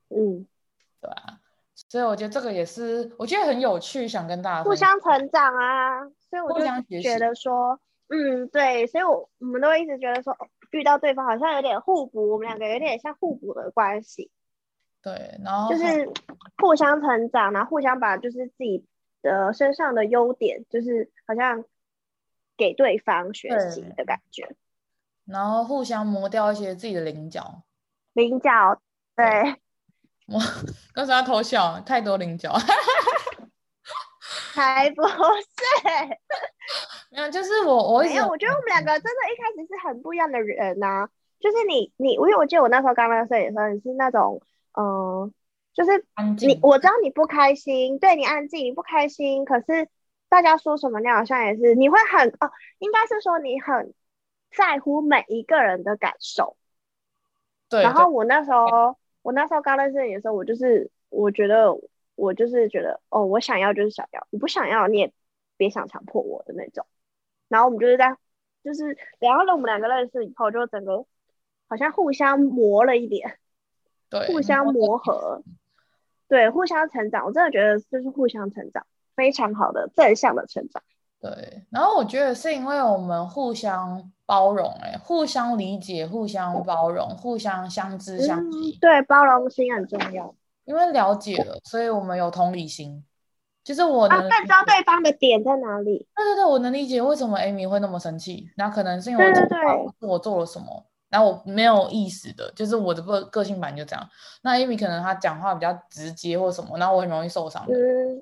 [0.09, 0.47] 嗯，
[1.01, 1.41] 对啊。
[1.89, 6.05] 所以我觉得这个也是，我觉得很有趣，想跟大家互相成长啊。
[6.31, 10.37] 所以我就觉得说，嗯，对，所以我我们都会一直觉得说。
[10.71, 14.33] 遇到对方好像有点互补，我们两个有点像互补的关系。
[15.01, 16.11] 对，然后就是
[16.61, 18.85] 互相成长，然后互相把就是自己
[19.23, 21.63] 的身上的优点，就是好像
[22.57, 24.55] 给对方学习的感觉。
[25.27, 27.63] 然后互相磨掉一些自己的棱角。
[28.13, 28.81] 棱角，
[29.17, 29.57] 对。
[30.27, 30.41] 我
[30.95, 32.53] 刚才要偷笑，太多棱角。
[34.55, 35.11] 还 不是，
[37.11, 41.09] 没有，就是我，我没有，我觉得我们两个真的，一开始是很不一样的人呐、啊。
[41.41, 44.41] 就是你，你，因为我记得我那时候刚刚摄影的时候，你是那种，
[44.73, 45.31] 嗯、呃，
[45.75, 46.07] 就是
[46.47, 49.89] 你，我知道你不开心，对你安静，你不开心，可是
[50.29, 53.95] 大家说什么，你好像也是，你会很哦，应该是说你很
[54.51, 56.57] 在乎每一个人的感受。
[57.69, 57.83] 对。
[57.83, 61.77] 然后我那时候，我那时候刚认识你的时候，我就是我觉得。
[62.17, 65.13] 我就是觉得，哦，我想要就是想要，你不想要你也
[65.57, 66.87] 别想强迫我的那种。
[67.49, 68.17] 然后我们就是在，
[68.63, 71.05] 就是然后呢，我们两个认识以后，就整个
[71.69, 73.41] 好像互相磨了一点，
[74.09, 75.43] 对，互相磨合，
[76.29, 77.27] 对，互相成长。
[77.27, 80.83] 我真的觉得就是互相成长，非常好的正向的成长。
[81.21, 88.77] 对，然后我觉得是因为我们互相包容，哎，互相理解，互相包容，互相相知相惜。
[88.77, 90.35] 嗯，对，包容心很重要。
[90.67, 93.05] 因为了解了，所以我们有同理心。
[93.65, 96.07] 其实我能更，知道对方的点在哪里。
[96.15, 98.51] 对对对，我能理解为什么 Amy 会那么生气。
[98.59, 99.33] 那可能是因为
[100.01, 104.05] 我做了什么，然后我没有意识的，就是我的个个性版就这样。
[104.43, 107.65] 那 Amy 可能他讲话比较直接或什么，然后我很容易受伤。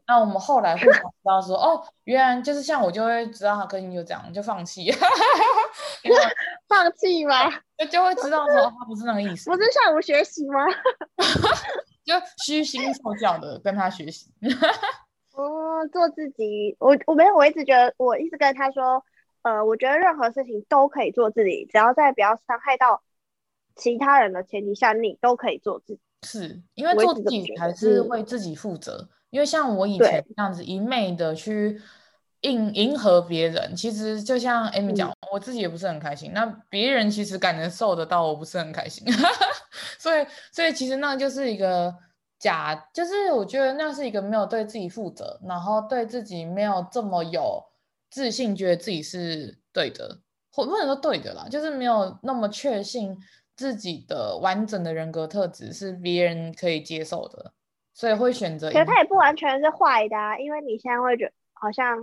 [0.07, 4.93] 那我们后来互相知道说，哦，原来就是像我就会知道他个性就这样，就放弃。
[6.69, 7.51] 放弃吗？
[7.79, 9.49] 就就会知道说他不是那个意思。
[9.49, 10.67] 不是向我学习吗？
[12.05, 14.31] 就虚心受教的跟他学习。
[15.33, 16.77] 哦，做自己。
[16.79, 19.03] 我我没有，我一直觉得，我一直跟他说，
[19.43, 23.03] 呃，我觉得任何事情都可以做自己，只要在不要伤害到
[23.77, 26.01] 其他人的前提下，你都可以做自己。
[26.25, 28.99] 是因为做自己才是为自己负责。
[28.99, 31.81] 嗯、因为像我以前这样子一昧的去
[32.43, 36.33] 迎迎合别人，其实就像 Amy 讲、嗯，我自己也不是很开心。
[36.33, 39.05] 那别人其实感觉受得到，我不是很开心。
[39.99, 41.93] 所以，所以其实那就是一个
[42.39, 47.65] 假，就是我觉得那是一个没有对自己负责，然后对自己没有这么有
[48.13, 50.21] 自信，觉得自己是对的，
[50.53, 53.17] 或不能说对的啦，就是没有那么确信
[53.57, 57.55] 自己的完整的人格特质是别人可以接受的。
[57.95, 58.71] 所以会选择。
[58.71, 62.01] 可是他也不完全是坏的啊，因为你现在会觉得好像，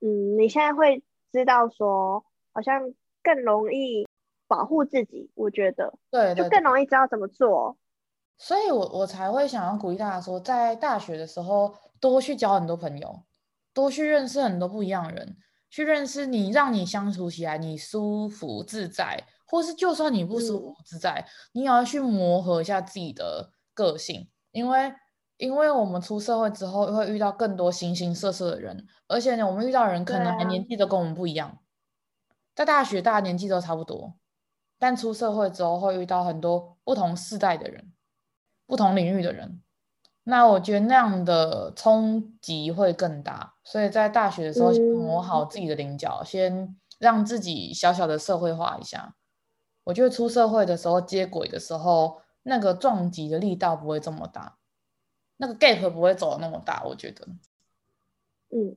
[0.00, 4.06] 嗯，你现在会知道说，好像更容易
[4.46, 5.32] 保护自己。
[5.34, 7.76] 我觉得，对，就更容易知道怎么做。
[8.38, 13.20] 所以我我才会想要鼓励大家说，在大学的时候多去交很多朋友，
[13.74, 15.36] 多去认识很多不一样的人，
[15.68, 24.94] 去认识你让你相处起来你舒服自在，或是就算你不舒服自在，嗯、你也要去磨合一下自己的个性，因为
[25.36, 31.58] 因为我们出社会之后会遇到更多形形色色的人，而且呢，我们遇到的人可能还年纪都跟我们不一样，啊、
[32.54, 34.14] 在大学大家年纪都差不多，
[34.78, 37.92] 但出社会之后会遇到很多不同世代的人。
[38.66, 39.60] 不同领域的人，
[40.26, 49.14] 那我觉得那样的冲击会更大，所以在大学的时候先磨好自己的棱角，嗯、先让自己小小的社会化一下。
[49.84, 54.56] 我觉得出社会的时候接轨的时候，那个撞击的力道不会这么大，
[55.36, 56.82] 那个 gap 不会走的那么大。
[56.84, 57.26] 我觉得，
[58.48, 58.74] 嗯，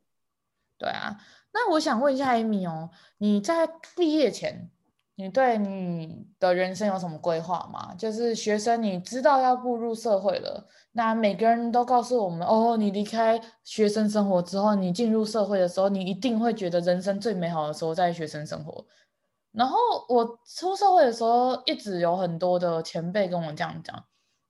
[0.78, 1.18] 对啊。
[1.54, 4.70] 那我想问一下 Amy 哦，你在毕业前，
[5.16, 7.96] 你对你的人生有什么规划吗？
[7.98, 10.68] 就是学生，你知道要步入社会了。
[10.98, 18.84] 那每个人都告诉我们，哦，你离开学生生活之后，你进入社会的时候，你一定会觉得人生最美好的时候在学生生活。
[19.52, 19.78] 然后
[20.10, 24.06] 我出社会的时候，一直有很多的前辈跟我这样讲。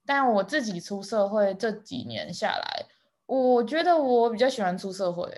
[0.06, 2.86] 但我自己出社会这几年下来，
[3.26, 5.30] 我觉得我比较喜欢出社会，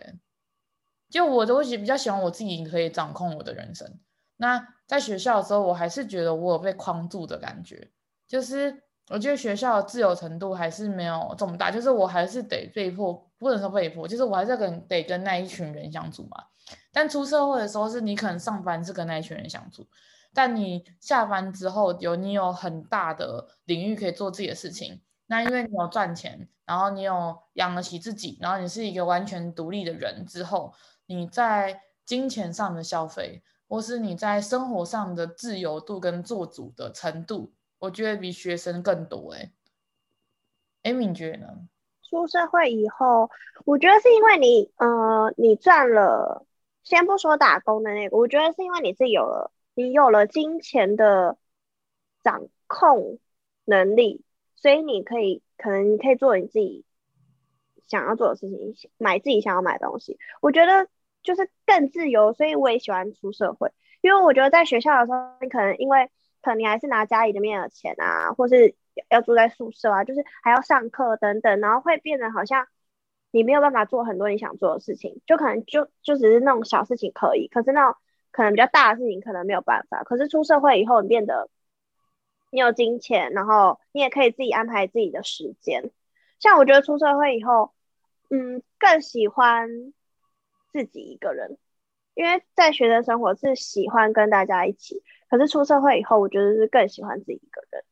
[1.08, 3.98] 就我都比较喜欢我自己可以掌控我的人生。
[4.36, 7.90] 那在学校的时候，我还是觉得我有被框住的感觉，
[8.28, 16.44] 就是我觉得学校自由程度还是没有这么大，就是我还是得被迫，不能说被迫，就是我还是跟得跟那一群人相处嘛。
[16.92, 19.84] 但出社会的时候，是你可能上班是跟那一群人相处，
[20.32, 25.00] 但你下班之后有你有很大的领域可以做自己的事情。
[25.26, 30.72] 那因为你有赚钱，然后你有养得起自己，然后你是一个完全独立的人之后，
[31.06, 33.42] 你在金钱上的消费。
[33.68, 39.50] 或是你在生活上的自由度跟做主的程度，我觉得比学生更多哎。
[40.84, 41.48] 哎，你觉得呢？
[42.08, 43.28] 出社会以后，
[43.64, 46.46] 我觉得是因为你，呃，你赚了，
[46.84, 51.36] 先不说打工的那个，我觉得是因为你是有了，你有了金钱的
[52.22, 53.18] 掌控
[53.64, 56.84] 能力，所以你可以，可能你可以做你自己
[57.86, 60.18] 想要做的事情，买自己想要买的东西。
[60.40, 60.88] 我觉得。
[61.22, 66.10] 就是更自由，所以我也喜欢出社会，因为我觉得在学校的时候，你可能因为
[66.42, 68.74] 可能你还是拿家里的面的钱啊，或是
[69.08, 72.66] 要住在宿舍啊，就是还要上课等等，然后会变得好像
[73.30, 77.96] 你没有办法做很多你想做的事情，就可能就就只是那种小事情可以，可是那种
[78.30, 80.02] 可能比较大的事情可能没有办法。
[80.04, 81.48] 可是出社会以后，你变得
[82.50, 85.90] 你有金钱，然后你也可以自己安排自己的时间。
[86.38, 87.72] 像我觉得出社会以后，
[88.30, 89.92] 嗯，更喜欢。
[90.72, 91.58] 自己一个人，
[92.14, 97.84] 因为在学生生活是喜欢跟大家一起，可是出社会以后，我觉得是更喜欢自己一个人，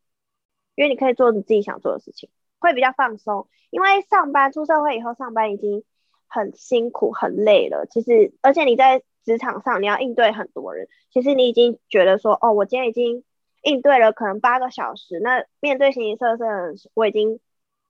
[0.75, 2.29] 因为你可以做你自己想做的事情，
[2.59, 3.49] 会比较放松。
[3.71, 5.85] 因为上班出社会以后，上班已经
[6.27, 13.25] 很辛苦很累了，其实而且你在职场上你要应对很多人，其实你已经觉得说，哦，我今天已经
[13.63, 17.41] 应对了可能八个小时，那面对形形色色的人，我已经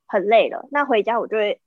[0.07, 1.61] 很累了，那回家我就会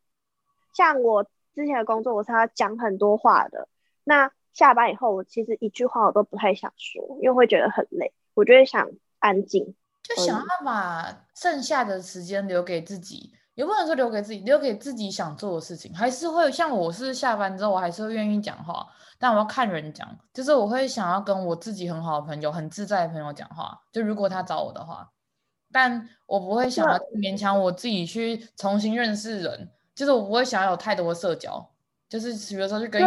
[0.73, 1.27] 像我。
[1.53, 3.67] 之前的工作我是要讲很多话的，
[4.05, 18.85] 那下班以后我其实一句话我都不太想说，因为会觉得很累，我就会想安静，就想要把剩下的时间留给自己，也不能说留给自己，留给自己想做的事情，还是会像我是下班之后我还是会愿意讲话，
[19.17, 25.09] 但我要看人讲，就是我会想要跟我自己很好的朋友、很自在的朋友讲话，就如果他找我的话，
[25.71, 29.71] 但我不会想要勉强我自己去重新认识人。
[29.93, 31.69] 就是我不会想要有太多的社交，
[32.11, 33.01] 就是比如说去跟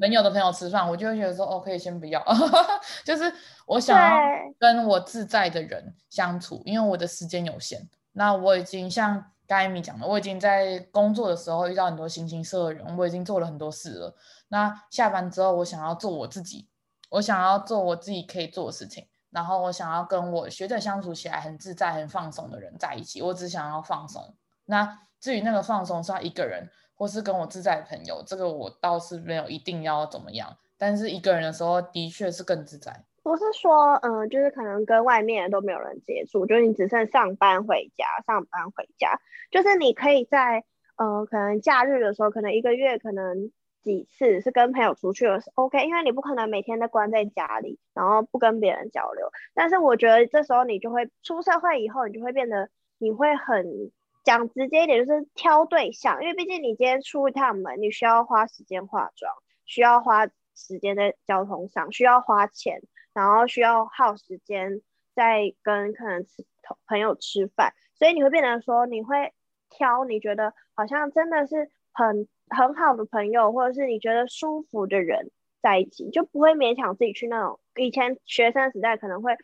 [0.00, 2.24] 朋友的朋友吃饭，我就会觉得说，哦，可以先不要。
[3.04, 3.24] 就是
[3.66, 4.16] 我想要
[4.56, 7.84] 跟我自在的人相处，因为我的时间有限。
[8.12, 9.14] 那我已经像
[9.48, 14.16] 刚才 Amy 讲的，我已经在工作的时候遇到很多形形色色的人，我已经做了很多事了。
[14.46, 16.68] 那下班之后，我想要做我自己，
[17.10, 23.20] 我想要做我自己可以做的事情，然后我想要跟我学着相处起来很自在、很放松的人在一起。
[23.20, 24.36] 我只想要放松。
[24.66, 30.56] 那至于那个放松是他一个人，或是跟我自在的朋友，这个我倒是没有一定要怎么样。
[30.78, 33.04] 但是一个人的时候，的确是更自在。
[33.22, 39.20] 不是说，嗯、就是可能跟外面都没有人接触，就是你只剩上班回家，上班回家，
[39.50, 40.64] 就是你可以在，
[40.96, 43.50] 呃，可能假日的时候，可能一个月可能
[43.82, 49.30] 几次是跟朋友出去的是 OK，因为你不可能每天都关在家里，然后不跟别人交流。
[49.54, 52.68] 但是我觉得这时候你就会出社会以后，你就会变得
[52.98, 53.90] 你会很。
[54.26, 59.32] 讲直接一点，就是挑对象，因为毕竟你今天出一趟门，你需要花时间化妆，
[59.66, 62.82] 需要花时间在交通上，需要花钱，
[63.14, 64.82] 然后需要耗时间
[65.14, 66.44] 在跟可能吃
[66.88, 69.32] 朋友吃饭，所以你会变成说，你会
[69.70, 75.30] 挑你觉得好像真的是很很好的朋友，或者是你觉得舒服的人
[75.62, 79.36] 在一起，就不会勉强自己去那种以前学生时代可能会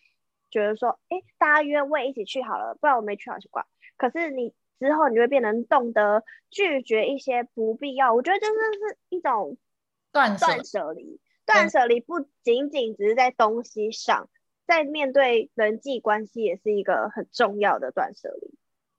[0.51, 3.65] 觉得说，哎，大家约会一起去好了，不然我没去好奇怪。
[3.97, 9.57] 可是你之后你就会变成懂得拒绝一些不必要，我觉得这是一种
[10.13, 11.21] 断舍离。
[11.45, 14.29] 断舍离不仅仅只是在东西上，
[14.67, 18.55] 在面对人际关系也是一个很重要的断舍离。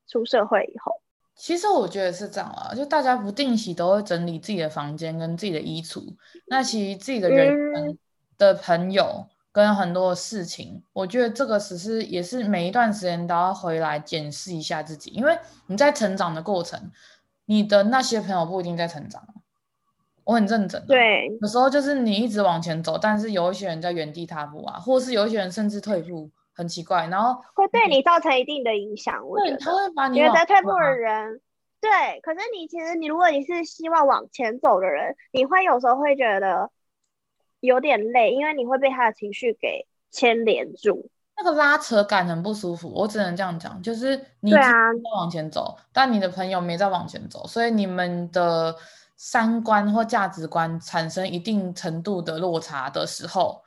[0.05, 1.01] 出社会以后，
[1.33, 6.15] 其实我觉得是这样啊，就大家不定期都会整理自己的房间跟自己的衣橱，
[6.45, 7.97] 那其实自己的人
[8.37, 15.37] 的朋友跟很多的事情，嗯、我觉得这个只是也是每一段时间都要回来检视一下自己，因为
[15.67, 16.91] 你在成长的过程，
[17.45, 19.23] 你的那些朋友不一定在成长。
[20.25, 29.27] 我很认真、啊，对，有时候就是你一直往前走，但是有一些人在原地踏步啊，或是有一些人甚至退步，很奇怪，然后会对你造成一定的影响。
[29.27, 31.41] 我觉得，他会把你觉得退步的人，
[31.81, 36.71] 对，可是你其实你如果你是希望往前走的人，你会有时候会觉得
[37.63, 42.91] 有点累，因为你会被他的情绪给牵连住，那个拉扯感很不舒服。
[42.93, 44.71] 我只能这样讲，就是你在
[45.15, 48.75] 往前走，啊、但你的朋友没在往前走，所以你们的。
[49.15, 53.63] 三观或价值观产生一定程度的落差的时候，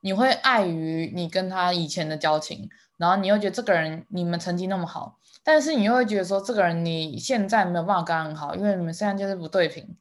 [0.00, 2.68] 你会碍于你跟他以前的交情，
[2.98, 9.96] 然后你又觉得这个人你们曾经那么好，但是你又会觉得说这个人你现在没有办法跟他很好，因为你们现在就是不对平。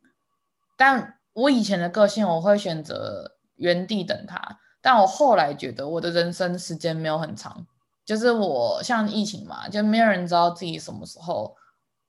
[0.75, 7.65] 但我以前的个性，我会选择原地等他，但我后来觉得我的人生时间没有很长，
[8.05, 11.55] 就是我像疫情嘛，就没有人知道自己什么时候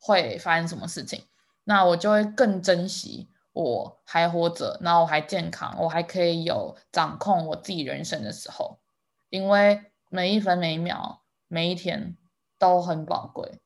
[0.01, 1.25] 会发生什么事情。
[1.65, 8.81] 那我就会更珍惜我还活着，然后我还健康，我还可以有掌控我自己人生的时候，
[9.29, 12.17] 因为每一分每一秒每一天
[12.59, 13.61] 都很宝贵。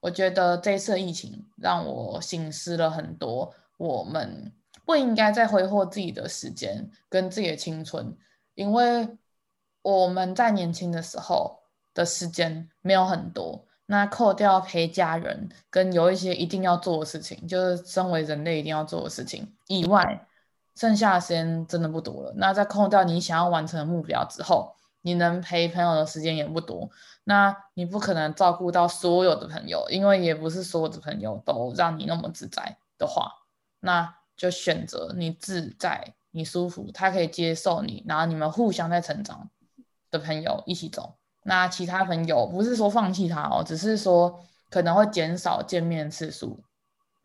[0.00, 4.52] 我觉得这次疫情让我省思了很多，我们
[4.84, 8.16] 不应该再挥霍自己的时间跟自己的青春，
[8.54, 9.16] 因为
[9.82, 11.60] 我们在年轻的时候
[11.94, 13.66] 的时间没有很多。
[13.86, 20.26] 那扣掉陪家人跟有一些一定要做的事情，就是身为人类一定要做的事情以外，
[20.76, 22.32] 剩下的时间真的不多了。
[22.36, 26.88] 那在扣掉你想要完成的目标之后，你能陪朋友的时间也不多。
[27.24, 33.30] 那你不可能照顾到所有的朋友，因为也不是所有的朋友都让你那么自在的话，
[33.80, 39.50] 那就选择你自在、你舒服，他可以接受你，然后你们互相在成长
[40.10, 41.16] 的朋友一起走。
[41.44, 46.62] 那其他朋友不是说放弃他哦，只是说可能会减少见面次数，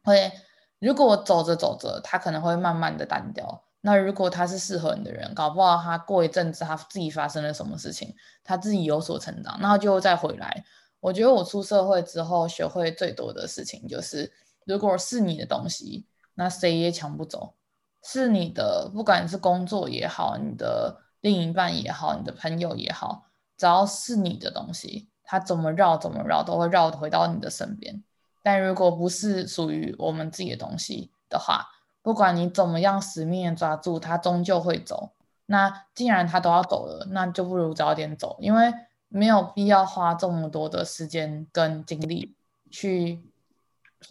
[0.03, 0.32] 会
[0.80, 3.64] 如果走着走着，他可能会慢慢的淡掉。
[3.82, 10.66] 那如果他是适合你的人，搞不好他过一阵子他自己发生了什么事情，他自己有所成长，然后就再回来。
[10.99, 14.34] 我觉得我出社会之后学会最多的事情就是，
[14.66, 16.08] 如果是你的东西，
[16.38, 17.56] 那谁也抢不走。
[18.04, 23.26] 是你的，不管是工作也好，你的另一半也好，你的朋友也好。
[23.58, 28.04] 只要是你的东西，它怎么绕怎么绕都会绕回到你的身边。
[28.44, 31.66] 但如果不是属于我们自己的东西的话，
[32.02, 35.12] 不管你怎么样死命抓住它，终究会走。
[35.48, 38.72] 那既然它都要走了，那就不如早点走，因为
[39.10, 42.36] 没有必要花这么多的时间跟精力
[42.70, 43.22] 去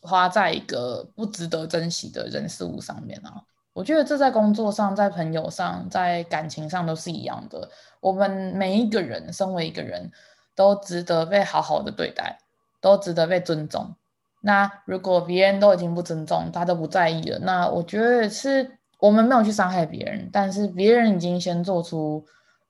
[0.03, 3.43] 花在一个不值得珍惜的人事物上面啊。
[3.73, 7.69] 我觉得这在工作上、在朋友上、在感情上都是一样的。
[8.01, 10.11] 我们每一个人，身为一个人，
[10.55, 12.39] 都值得被好好的对待，
[12.81, 13.95] 都值得被尊重。
[14.41, 22.25] 那如果别人都已经不尊重，他都不在意了，那我觉得是我们没有去伤害别人，但是别人已经先做出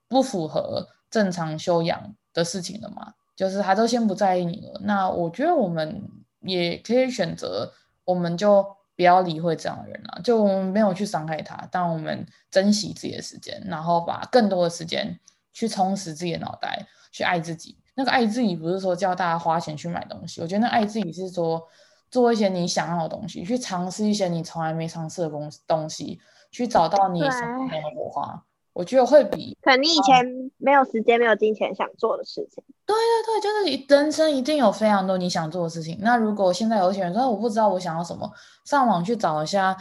[0.09, 4.81] 不符合正常修养的事情了嘛，就是他都先不在意你了。
[4.83, 6.03] 那我觉得我们
[6.47, 7.73] 也可以选择，
[8.05, 8.77] 我们就。
[8.97, 15.21] 不要理会这样的人了，就我们没有去伤害他，但我们珍惜自己的时间，然后把更多的时间
[15.53, 17.77] 去充实自己的脑袋，去爱自己。
[17.95, 21.63] 那个爱自己不是说叫大家花钱去买东西，我觉得那爱自己是说
[22.11, 26.19] 做一些你想要的东西，去尝试一些你从来没尝试的东东西，
[26.51, 28.47] 去找到你想要的火花。
[28.77, 30.23] 我觉得会比可能你以前
[30.59, 32.63] 没有时间、没有金钱想做的事情。
[32.85, 35.97] 对对对，就是你人生一定有非常多你想做的事情。
[36.03, 38.31] 那如果现在有些人说我不知道我想要什么，
[38.67, 39.75] 上网去找一下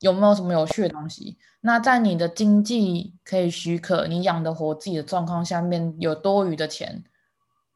[0.00, 1.38] 有没有什么有趣的东西。
[1.60, 7.04] 那在你的经济可以许可、你养得活自己的状况下面，有多余的钱，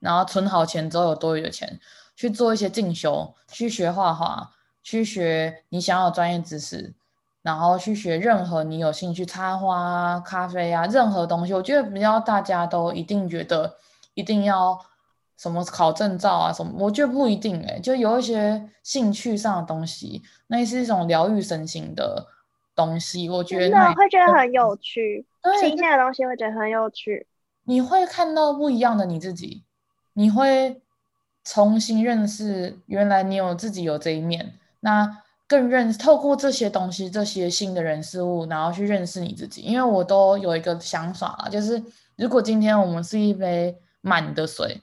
[0.01, 1.79] 然后存好钱之后有多余的钱，
[2.17, 4.51] 去做一些进修，去学画画，
[4.83, 6.93] 去学你想要的专业知识，
[7.47, 11.55] 然后去学任何你有兴趣插花啊、咖啡啊，任何东西。
[11.55, 13.77] 我觉得不要大家都一定觉得
[14.15, 14.77] 一定要
[15.37, 22.27] 什么考证照啊什么，我觉得不一定哎、欸，就有一些兴趣上的东西，那是一种疗愈身心的
[22.75, 23.29] 东西。
[23.31, 25.25] 我觉得那会觉得很有趣，
[25.61, 27.29] 新鲜的东西会觉得很有趣。
[27.63, 29.63] 你会看到不一样的你自己，
[30.15, 30.83] 你会
[31.45, 34.55] 重新认识原来你有自己有这一面。
[34.81, 39.63] 那更认识，透过这些东西，这些新的人事物，然后去认识你自己。
[39.63, 41.83] 因为我都有一个想法啊，就是
[42.17, 44.83] 如果今天我们是一杯满的水，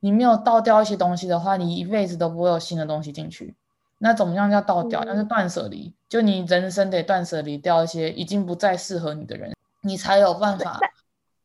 [0.00, 3.54] 你没有倒掉一些东西的话，你一辈子都不会有新的东西进去。
[3.98, 5.02] 那怎么样叫倒掉？
[5.04, 9.52] 那、嗯、是断舍离，就你人生得断舍离掉一些已经不再适合你的人，
[9.82, 10.80] 你才有办法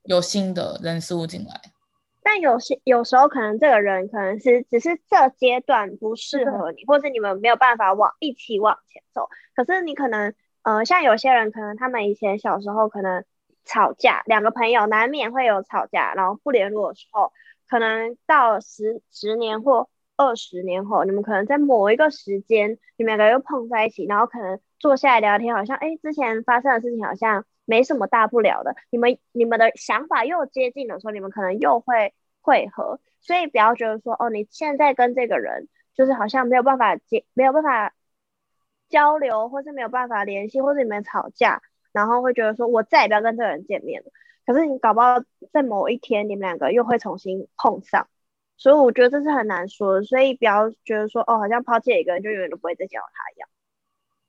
[0.03, 1.59] 有新的人事物进来。
[2.23, 9.29] 但有些有时候可能这个人可能是只是这阶段不适合你，或是你们没有办法往一起往前走。
[9.55, 13.23] 可是你可能呃，像有些人可能他们以前小时候可能
[13.65, 17.31] 吵架，两个朋友难免会有吵架，然后不联络的时候，
[17.69, 27.45] 可能到十十年或二十年后，你们可能在某一个时间，你们两个又碰在一起，然后可能坐下来聊天，好像哎，之前发生的事情好像。
[27.65, 37.93] 没什么大不了的，你们你们的想法又接近的时候，你们可能又会会合，所以不要觉得说哦，你现在跟这个人就是好像没有办法接，没有办法
[38.89, 41.61] 交流，或是没有办法联系，或者你们吵架，
[41.93, 44.11] 然后会觉得说我再也不要跟这个人见面了。
[44.45, 48.09] 可是你搞不好在某一天你们两个又会重新碰上，
[48.57, 53.47] 所以我觉得这是很难说，所以不要觉得说哦，好像抛弃一个人就永远都不会再见到他一样。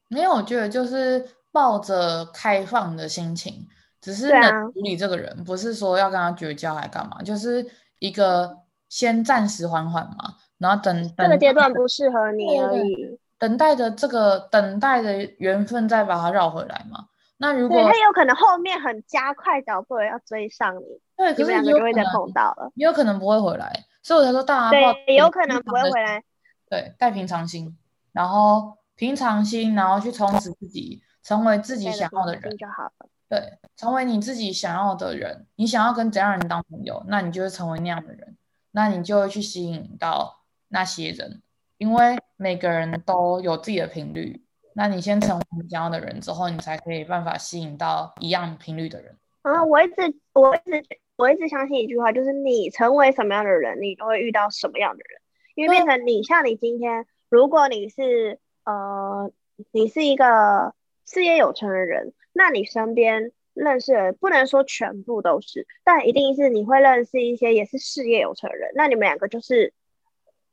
[0.09, 1.26] 没有，我觉得就是。
[1.55, 3.64] 抱着开放的心情，
[4.00, 7.64] 只是能处理这个人，啊、不是说要跟他绝交还干嘛，就是
[8.00, 17.07] 一个先暂时缓缓嘛，然后等等这个阶段不适合你而已，等待着这个等待的缘分再把它绕回来嘛。
[17.36, 26.20] 那如果他有可能后面很加快脚步要追上你，对，可是两个就会再碰到了，也有可能不会回来，所以我才说大家对，有可能不会回来，
[26.68, 27.78] 对，带平常心，
[28.11, 31.00] 然后平常心，然后去充实自己。
[31.25, 33.09] 成为自己想要的人就好了。
[33.29, 35.47] 对，成为你自己想要的人。
[35.57, 38.37] 你想要跟怎样的人当朋友，那你就会成为那样的人。
[38.70, 41.41] 那你就会去吸引到那些人，
[41.79, 44.45] 因为每个人都有自己的频率。
[44.75, 49.16] 那你先成为你想要的人之后，你才可以办法吸引到一样频率的人。
[49.43, 49.95] 啊，我一直，
[50.35, 50.85] 我一直，
[51.16, 55.20] 我一直相信一句话，就是你成为什么样的人，你都会遇到什么样的人。
[55.55, 59.31] 因为变成你，像你今天，如果你是呃，
[59.72, 60.75] 你是一个。
[61.07, 68.70] 事业有成的人，那你身边认识的不能说全部都是，但一定是你会认识一些也是事业有成的人。
[68.74, 69.72] 那你们两个就是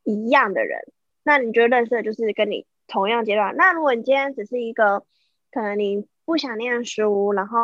[0.03, 0.81] 一样的人，
[1.23, 3.55] 那你就认识的就是跟你同样阶段。
[3.55, 5.03] 那如果你今天只是一个
[5.51, 7.57] 可能你不想念书，然后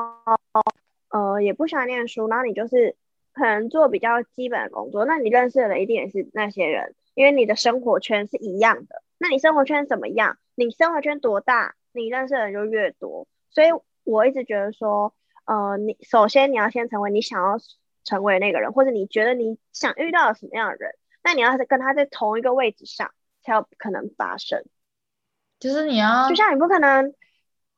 [1.09, 2.95] 呃也不想念书，然后你就是
[3.33, 9.03] 可能做比较基本的工作，那你认识的一定也是那些人，因为你的生活圈是一样的。
[9.19, 10.37] 那你生活圈怎么样？
[10.55, 11.75] 你生活圈多大？
[11.97, 13.67] 你认识的人就越多，所以
[14.03, 15.13] 我一直觉得说，
[15.45, 17.57] 呃，你首先你要先成为你想要
[18.05, 20.91] 成为那个人，或者你觉得你想遇到什么样的人，
[21.23, 23.11] 那你要是跟他在同一个位置上，
[23.43, 24.63] 才有可能发生。
[25.59, 27.13] 就是你要，就像你不可能，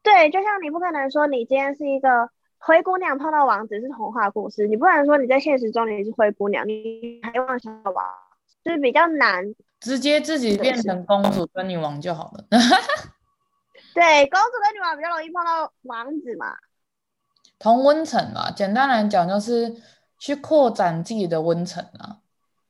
[0.04, 8.06] 对，就像你不可能说你今天是一个灰姑娘碰到王子是童话故事，你不能说你在现实中你是灰姑娘，你还妄想王，
[8.64, 12.46] 就是比较难，直接自己变成公主跟女王就好了。
[14.00, 16.56] 对，公主跟女王比较容易碰到王子嘛。
[17.60, 19.76] 同温层嘛，简单来讲就是
[20.18, 22.20] 去扩展自己的温层啊。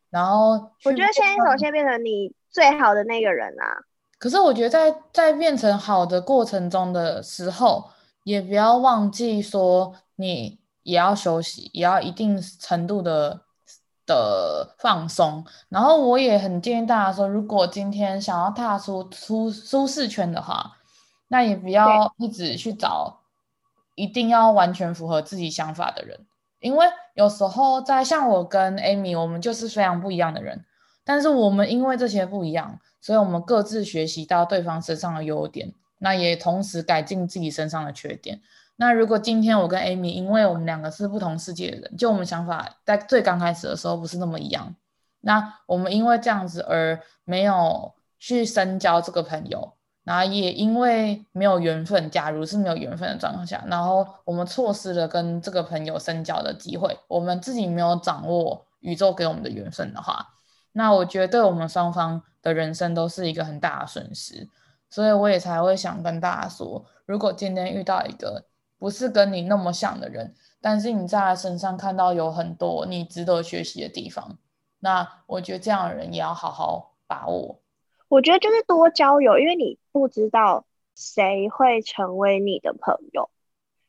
[0.09, 0.53] 然后
[0.85, 3.85] 我觉得先首先变成你最好的那个人啊。
[4.17, 7.91] 可是我觉得在在变成好的过程中的时候，
[8.23, 13.41] 也不要忘记说你也要休息，也要一定程度的
[14.07, 15.45] 的放松。
[15.69, 20.77] 然后我也很建议大家说，如果今天想要踏出出舒适圈的话。
[21.29, 23.19] 那也不要一直去找，
[23.95, 26.19] 一定要完全符合自己想法的人，
[26.59, 30.65] 因为有时候在像我跟 Amy，我们就是非常不一样的人，
[31.03, 38.41] 但是我们因为这些不一样，所以我们各自学习到对方身上的优点，那也同时改进自己身上的缺点。
[38.77, 44.75] 那如果今天我跟 Amy，因为我们两个是不同世界的人，就我们想法在最刚开始的时候不是那么一样，
[45.21, 49.73] 那我们因为这样子而没有去深交这个朋友。
[50.03, 60.25] 然后也因为没有缘分，假如是没有缘分的状况下，然后我们错失了跟这个朋友深交的机会，我们自己没有掌握宇宙给我们的缘分的话，
[60.71, 64.47] 那我觉得对我们双方的人生都是一个很大的损失，
[64.89, 68.45] 所以我也才会想跟大家说，如果今天遇到一个
[68.79, 74.37] 不是跟你那么像的人，但是你在他身上看到有很多你值得学习的地方，
[74.79, 77.59] 那我觉得这样的人也要好好把握。
[78.09, 83.29] 我觉得就是多交友，因为你不知道谁会成为你的朋友，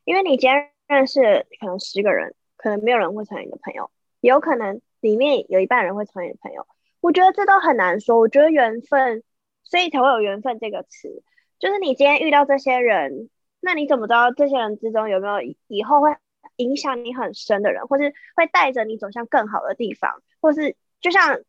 [0.05, 3.91] 因为你今天认识可能十个人，可能没有人会成为你的朋友，
[4.21, 6.67] 也有可能里面有一半人会成为你的朋友。
[6.99, 8.19] 我觉得这都很难说。
[8.19, 9.23] 我觉得缘分，
[9.63, 11.23] 所以才会有缘分这个词。
[11.57, 16.15] 就是你今天遇到这些人，那你怎么知道这些人之中有没有以后会
[16.57, 21.41] 影响你很深的人，或是会带着你走向更好的地方，或是就像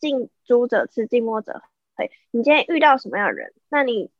[0.00, 1.62] 近朱者赤，近墨者
[2.30, 4.10] 你今天遇到什么样的人，那你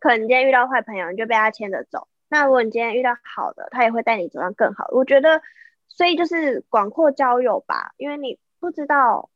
[0.00, 2.08] 可能今天遇到坏朋友，你就被他牵着走。
[2.28, 4.88] 那如果你今天遇到好的，他也会带你走向更好。
[4.92, 5.42] 我觉得，
[5.88, 9.30] 所以就是广阔交友吧，因为你不知道。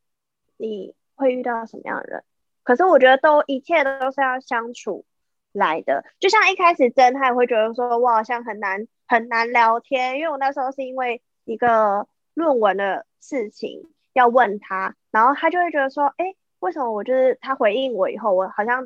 [0.61, 2.25] 你会遇到什么样的人？
[2.65, 5.07] 可是我觉得都一切都是要相处
[5.53, 6.05] 来的。
[6.19, 13.85] 就像一开始真他也会觉得说，我好像很难很难聊天，因为我那时候是因为一个论文的事情
[14.15, 18.83] 要问他，然后他就会觉得说，哎，为什么我就是他回应我以后，我好像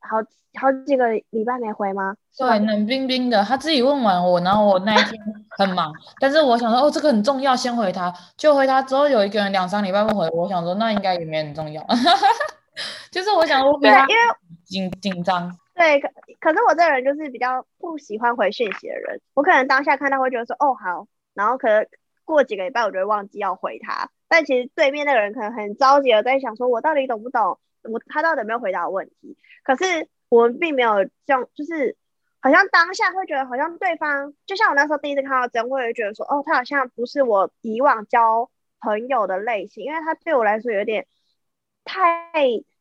[0.00, 0.18] 好
[0.58, 2.16] 好几个礼拜没回吗？
[2.38, 3.42] 对，冷冰冰的。
[3.42, 5.20] 他自己问完我，然后我那一天
[5.50, 8.12] 很忙， 但是我想说，哦，这个很重要，先回他。
[8.36, 11.84] 就回他之后，有一个人两三礼拜不回，我想说，那应该也没很重要。
[13.10, 14.06] 就是我想我比他
[14.64, 15.50] 紧紧张。
[15.74, 16.08] 对，可
[16.40, 19.20] 可是我这个人就是比较不喜欢回讯息的人。
[19.34, 21.86] 我可能当下看到会觉得说，哦好，然后可能
[22.24, 24.10] 过几个礼拜我就会忘记要回他。
[24.28, 27.58] 但其实对面那个人可能很着急的在想，说我到底懂不懂？
[27.82, 29.36] 我他到底有没有回答我问题？
[29.62, 31.96] 可是我们并没有这样，就是。
[32.38, 38.48] 好像当下会觉得，好像对方就像我那时候第一次看到真，会觉得说，哦，他好像不是我以往交
[38.78, 41.08] 朋友的类型，因为他对我来说有点
[41.84, 42.22] 太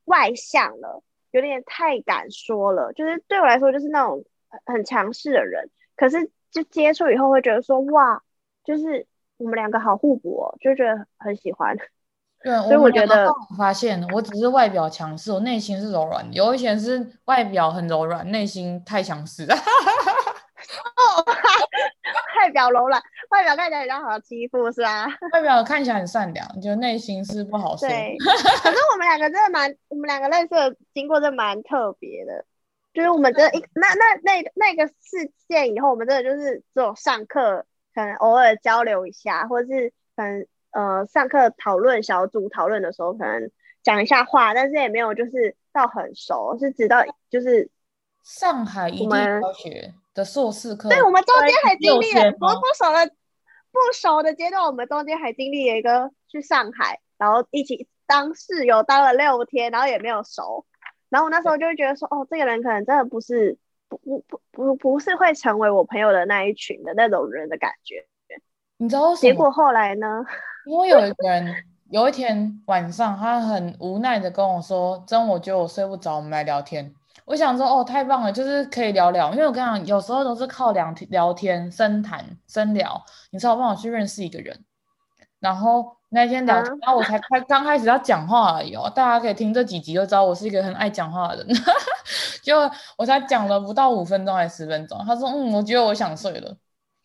[0.04, 4.24] 外向了，有点太敢说了，就是对我来说就是那种
[4.68, 5.72] 很强势的人。
[5.96, 8.22] 可是就接触以后会觉得说，哇，
[8.64, 11.76] 就是我们两个好互补哦，就觉得很喜欢。
[12.44, 16.34] 对，所以我觉得我发现，我只是外表强势，我内心是柔软的。
[16.34, 19.56] 有一些人是外表很柔软，内心太强势了。
[19.56, 21.26] 哦，
[22.38, 25.08] 外表柔软，外表看起来比较好欺负，是吧？
[25.34, 27.88] 外表看起来很善良，就内心是不好说。
[27.90, 32.46] 对，可是我们两个真的蛮，我们两个认识的经过真的蛮特别的。
[32.94, 37.66] 就是我们真的一那那那那个事件以后，我们真的就是只有上课
[37.96, 40.46] 可能偶尔交流一下，或者是可能。
[40.76, 43.50] 呃，上课讨论小组讨论的时候，可能
[43.82, 47.72] 讲一下话，但是也没有就是到很熟，是直到就是
[48.26, 50.90] 上海一地教学的硕士课。
[50.90, 53.10] 对，我们中间还经历了不不熟的
[53.72, 60.66] 不熟的阶段，我们中间还经历了一个去上海，然后一起当室友当了六天，然后也没有熟，
[61.08, 63.58] 然后我那时候就会觉得说，哦，这个人可能真的不是
[64.04, 68.06] 不不不不不是会成为我朋友的那一群的那种人的感觉。
[68.78, 70.26] 你知道结果后来呢？
[70.66, 71.56] 因为有一个人，
[71.90, 76.94] 有一天晚上，他很无奈的跟我说：“真，我觉得我睡不着，我们来聊天。”
[77.24, 84.66] 我想说：“哦，太棒了，就是可以聊聊。”因为我跟你讲，有时候都是靠聊天、聊天、深谈、深聊，你才有办法去认识一个人。
[85.40, 91.48] 然后那天聊天，然后我才开刚开始要讲话而已哦，大家可以听这几集就知道我是一个很爱讲话的人。
[92.42, 92.58] 就
[92.98, 96.56] 我才讲了不到五分钟还是十分钟，他说：“嗯，我觉得我想睡了。”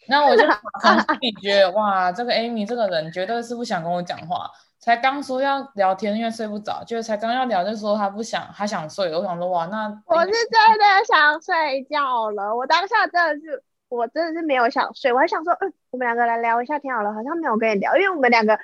[0.08, 4.48] 那我就自己觉得哇，这个 Amy 这个人绝对是不想跟我讲话。
[4.78, 9.14] 才刚说要聊天，因为睡不着，就才刚要聊，就说他不想，他想睡。
[9.14, 12.54] 我想说哇，那我是真的想睡觉了。
[12.54, 15.12] 我当下真的是，我真的是没有想睡。
[15.12, 18.58] 我还想说，嗯，我们两个来聊一下天好了，好像没有跟你聊，因为我们两个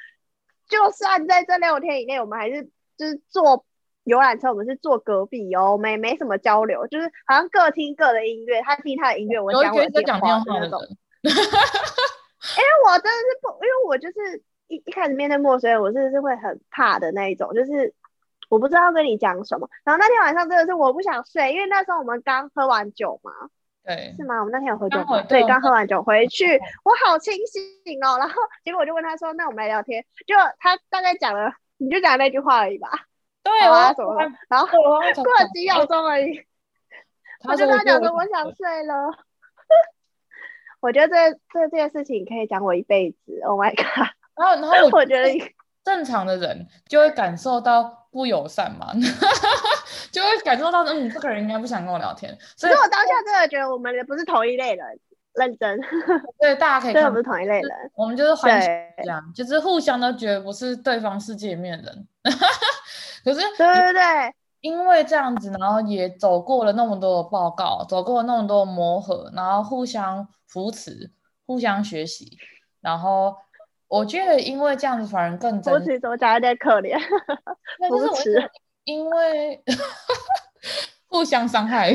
[0.68, 2.64] 就算在这六天以内，我们还是
[2.96, 3.64] 就是坐
[4.04, 10.80] 游览车，我们是坐隔壁哦，没没什么交流，就是好像各听各的音乐，他听他的音乐，我讲我的电话那种。
[11.26, 17.92] 因为我真的是不，因为我就是一一开始面对陌生人，我真的是会很怕的那一种，就是
[18.48, 19.68] 我不知道跟你讲什么。
[19.84, 23.32] 然后那天晚上真的是我不想睡，因为那时候我们刚喝完酒嘛，
[23.86, 24.40] 对，是吗？
[24.40, 25.22] 我们那天有喝酒吗？
[25.28, 28.18] 对，刚喝完酒回去，我好清醒哦。
[28.18, 32.90] 然后结果我就问他说：“那我们来聊天。”就他大概讲了，你就讲那句话而已吧。
[33.44, 34.28] 对，我怎么了？
[34.48, 36.42] 然后过了几秒钟而已，
[37.48, 38.94] 我就跟他讲说：“我想睡了。”
[40.80, 43.40] 我觉得这这这件事情可以讲我一辈子。
[43.44, 44.08] Oh my god！
[44.36, 45.30] 然后然后我觉得
[45.86, 48.92] 正常的人就会感受到不友善嘛，
[50.10, 52.36] 就会感受到嗯，这个人应该不想跟我聊天。
[52.56, 54.84] 所以我当下真的觉得我们不是同一类人。
[55.34, 55.78] 认真。
[56.40, 57.04] 对，大家可以看。
[57.04, 57.70] 这不是同一类人。
[57.94, 58.66] 我们就是欢喜
[58.96, 62.08] 这样，就是互相都觉得不是对方世界面人。
[63.22, 71.10] 可是，对对对，因为这样子，然后也走过了那么多的报告，走过了那么多的磨合，然后互相扶持，
[71.44, 72.38] 互相学习，
[72.80, 73.36] 然后
[73.88, 75.72] 我觉得，因为这样子反而更真。
[75.72, 76.98] 扶持怎么讲有点可怜？
[77.88, 78.50] 扶持，
[78.84, 79.62] 因为
[81.06, 81.92] 互相伤害。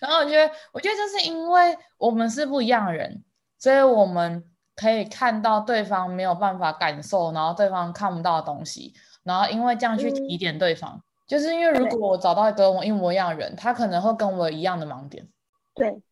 [0.00, 3.22] 然后我觉得，我觉得就是因为我们是不一样的人，
[3.58, 8.92] 所以我们可以看到对方没有办法感受，然后对方看不到的东西。
[9.22, 15.28] 然后因为这样去提点对方，嗯、就是因为如果我找到一个我一模一样的人，他可能会跟我一样的盲点。
[15.74, 16.02] 对，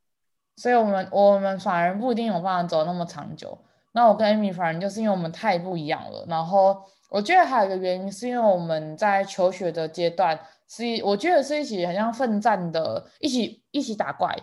[0.57, 3.59] 所以我们我们反而不一定有办法走那么长久。
[3.93, 6.25] 那我跟 Amy 反而就是因为我们太不一样了。
[6.29, 10.39] 然后我觉得还有一个原因是因为我们在求学的阶段
[10.69, 14.37] 是，我觉得是一起很像奋战的，一起一起打怪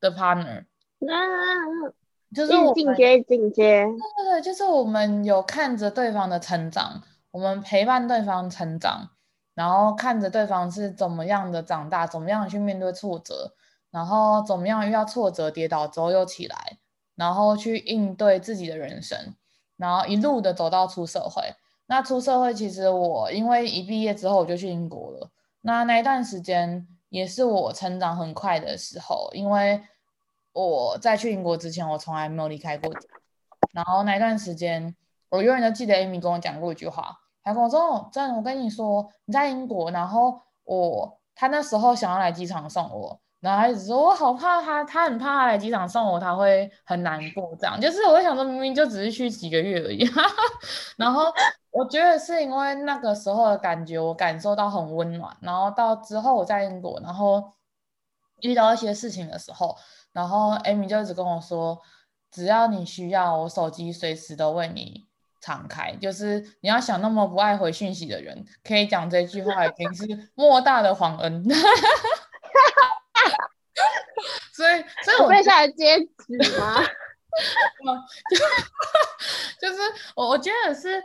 [0.00, 0.64] 的 partner。
[1.00, 1.92] 嗯，
[2.34, 3.84] 就是进阶进阶。
[3.84, 7.02] 对对对，就是我们有看着对方的成长。
[7.32, 9.10] 我们陪伴对方成长，
[9.54, 13.52] 然后看着对方是怎么样的长大，怎么样去面对挫折，
[13.90, 16.78] 然后怎么样遇到挫折跌倒之后又起来，
[17.16, 19.34] 然后去应对自己的人生，
[19.76, 21.42] 然后一路的走到出社会。
[21.86, 25.30] 那出社会其实我因为一毕业之后我就去英国了，
[25.62, 29.82] 那那一段时间也是我成长很快的时候，因为
[30.52, 32.92] 我在去英国之前我从来没有离开过，
[33.72, 34.94] 然后那一段时间
[35.30, 37.18] 我永远都记得 Amy 跟我讲过一句话。
[37.42, 47.54] 还跟我说，真的，我跟你说，你在英国，然后我他那时候想要来机场送我，然后他一直说我好怕他，他很怕他来机场送我，他会很难过。
[47.58, 50.08] 这样就是我想说，明明就只是去几个月而已。
[50.96, 51.24] 然后
[51.70, 55.36] 我觉得是因为那个时候的感觉，我感受到很温暖。
[55.40, 57.52] 然后到之后我在英国，然后
[58.40, 59.76] 遇到一些事情的时候，
[60.12, 61.80] 然后 Amy 就一直跟我说，
[62.30, 65.06] 只要你需要，我手机随时都为你。
[65.38, 71.44] 敞开，就是你要想那么不爱回讯息的人，可以讲这句话已经是莫大的皇恩。
[74.54, 76.82] 所以，所以我被下来接旨吗？
[79.60, 79.78] 就，就是
[80.14, 81.02] 我，我觉得是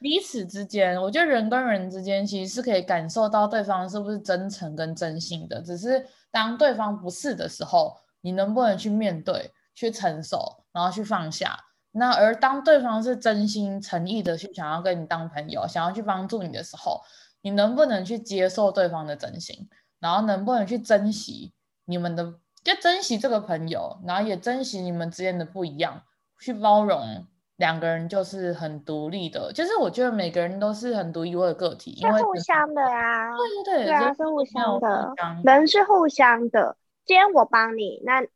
[0.00, 11.58] 彼此之间，我觉得人跟人之间其实是可以感受到对方是不是真诚跟真心的，只是当对方不是的时候，你能不能去面对、去承受，然后去放下。
[11.90, 17.02] 那而当对方是真心诚意的去想要跟你当朋友，想要去帮助你的时候，
[17.42, 19.68] 你能不能去接受对方的真心？
[19.98, 21.52] 然后能不能去珍惜
[21.84, 26.02] 你们的，就珍惜这个朋友，然后也珍惜你们之间的不一样，
[26.40, 27.26] 去包容
[27.56, 29.52] 两个人就是很独立的。
[29.52, 33.30] 就是我觉得每个人都是很独一无二的个体，因为是互相的、啊。
[33.36, 35.14] 对对对，对啊，是互相的，
[35.44, 36.76] 人是互相的。
[37.04, 38.26] 今天我帮你，那。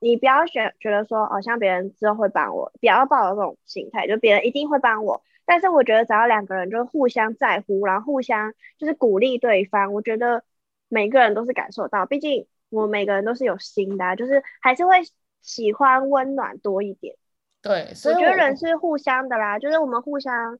[0.00, 5.22] 你不要选觉得说，好像别人之后会帮我，不要抱有这种心态，就别人一定会帮我。
[5.46, 10.44] 但是我觉得，只要两个人就是互相在乎，然后互相就是鼓励对方，我觉得
[10.88, 12.04] 每个人都是感受到。
[12.04, 14.96] 毕竟我们每个人都是有心的啊，就是还是会
[15.40, 17.16] 喜欢温暖多一点。
[17.62, 20.58] 对，所以我，我觉得人是互相的啦，就是我们互相，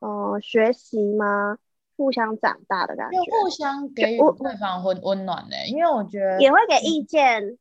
[0.00, 1.58] 呃，学习吗？
[1.96, 7.44] 互相长大的感觉，互相给予对方温温暖的，因为我觉得也会给意见。
[7.44, 7.58] 嗯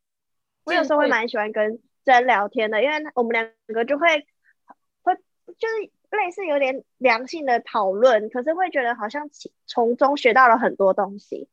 [0.66, 4.26] 我有时候会蛮喜欢跟真聊天的，因为我们两个就会
[5.02, 5.14] 会
[5.58, 9.30] 就是类似有点良性的讨论，可是会觉得好像
[9.68, 11.50] 从中学到了很多东西，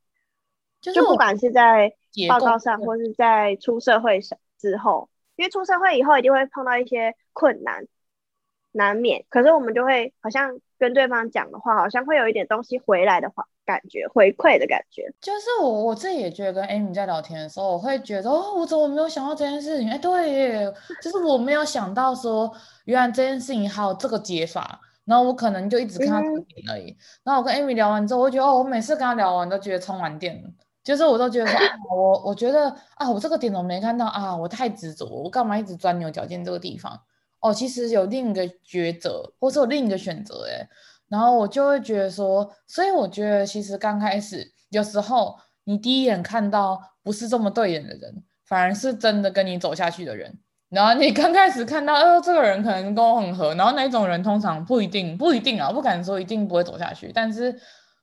[0.80, 1.92] 就是不管是在
[2.28, 7.86] 报告上或是在出社会上之后，因为出社会以后一定会碰到一些困难，
[8.72, 13.46] 难免，可是我们就会好像跟对方讲的话，好像会有一点东西回来的话。
[13.66, 19.88] 感觉回馈的感觉，就是我我自己也觉得跟 Amy 在聊天的时候，我会觉得哦，我怎么没有想到这件事情？
[19.88, 22.52] 哎，对耶，就是我没有想到说，
[22.86, 24.80] 原来这件事情还有这个解法。
[25.04, 26.90] 然后我可能就一直看他这个点而已。
[26.90, 30.42] 嗯、然后我跟 Amy 聊完之后，我觉得哦，我每次跟他聊完都觉得充完电，
[30.82, 31.50] 就是我都觉得，
[31.94, 36.98] 我我觉得啊，我这个点我没看到啊，我太执着，我干嘛一直钻牛角尖这个地方？
[37.40, 40.68] 哦，其实有另一个抉择，或是有另一个选择，哎。
[41.08, 50.38] 然后我就会觉得说，所以我觉得其实刚开始有时候你第一眼看到不是这么对眼的人，反而是真的跟你走下去的人。
[50.68, 57.60] 然后你刚开始看到，呃，这个人可能跟我很合，然后那种人通常不一定，不一定啊，不敢说一定不会走下去，但是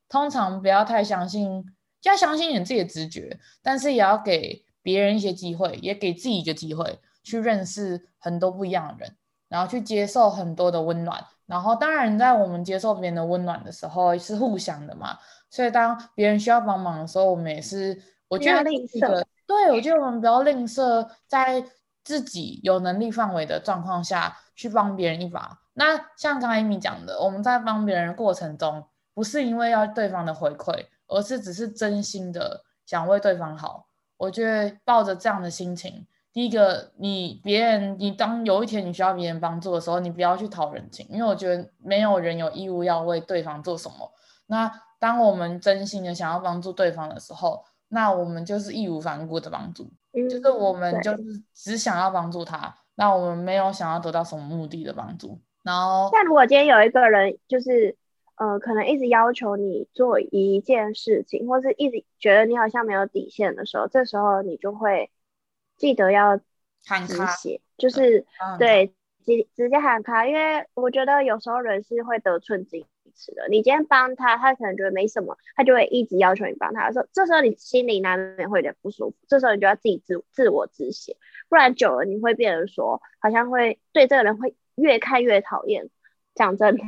[0.09, 1.63] 通常不要太相信，
[2.03, 9.15] 要相信你自己的直觉，但是也要给别人一些机会，也给自己一个机会去认识很多不一样的人，
[9.49, 11.23] 然后去接受很多的温暖。
[11.45, 15.17] 然后，当然，在我们接受别人的温暖的时候，是互相的嘛。
[15.49, 21.63] 所以，当别人需要帮忙的时候，我们也是，我觉得吝啬，对，我觉得我们不要吝啬，在
[22.03, 25.57] 自己有能力范围的状况下去帮别人一把。
[25.73, 28.83] 那像刚才 Amy 讲的，我们在帮别人的过程中，
[29.13, 33.87] 不是因为要对方的回馈，而是只是真心的想为对方好。
[34.17, 44.11] 我觉得抱着这样的心情，第一个，你别人，你当有一天你需要别人帮助的时候，你不要去讨人情，因为我觉得没有人有义务要为对方做什么。
[44.47, 55.39] 那当我们真心的想要帮助对方的时候，那我们就是义无反顾的帮助，嗯、就是我们就是只想要帮助他，那我们没有想要得到什么目的的帮助。
[55.63, 57.95] 然后，但如果今天有一个人就是
[58.37, 65.11] 呃，可能一直要求你做一件事情，或是一直觉得你好像没有底线的时候，这时候你就会
[65.75, 66.39] 记得要
[66.85, 67.35] 喊卡，
[67.77, 68.25] 就是
[68.59, 68.93] 对
[69.25, 72.85] 直直接喊卡，因为我觉得有时候人是会得寸进
[73.15, 73.47] 尺的。
[73.49, 79.15] 你今天帮他，他可能觉得没什么，他就会一直要求你帮他说，这时候你心里难免会有点不舒服。
[79.27, 81.17] 这时候你就要自己自自我止血，
[81.49, 85.89] 不然久了你会变成说，好像会对这个人会越看越讨厌。
[86.35, 86.83] 讲真的，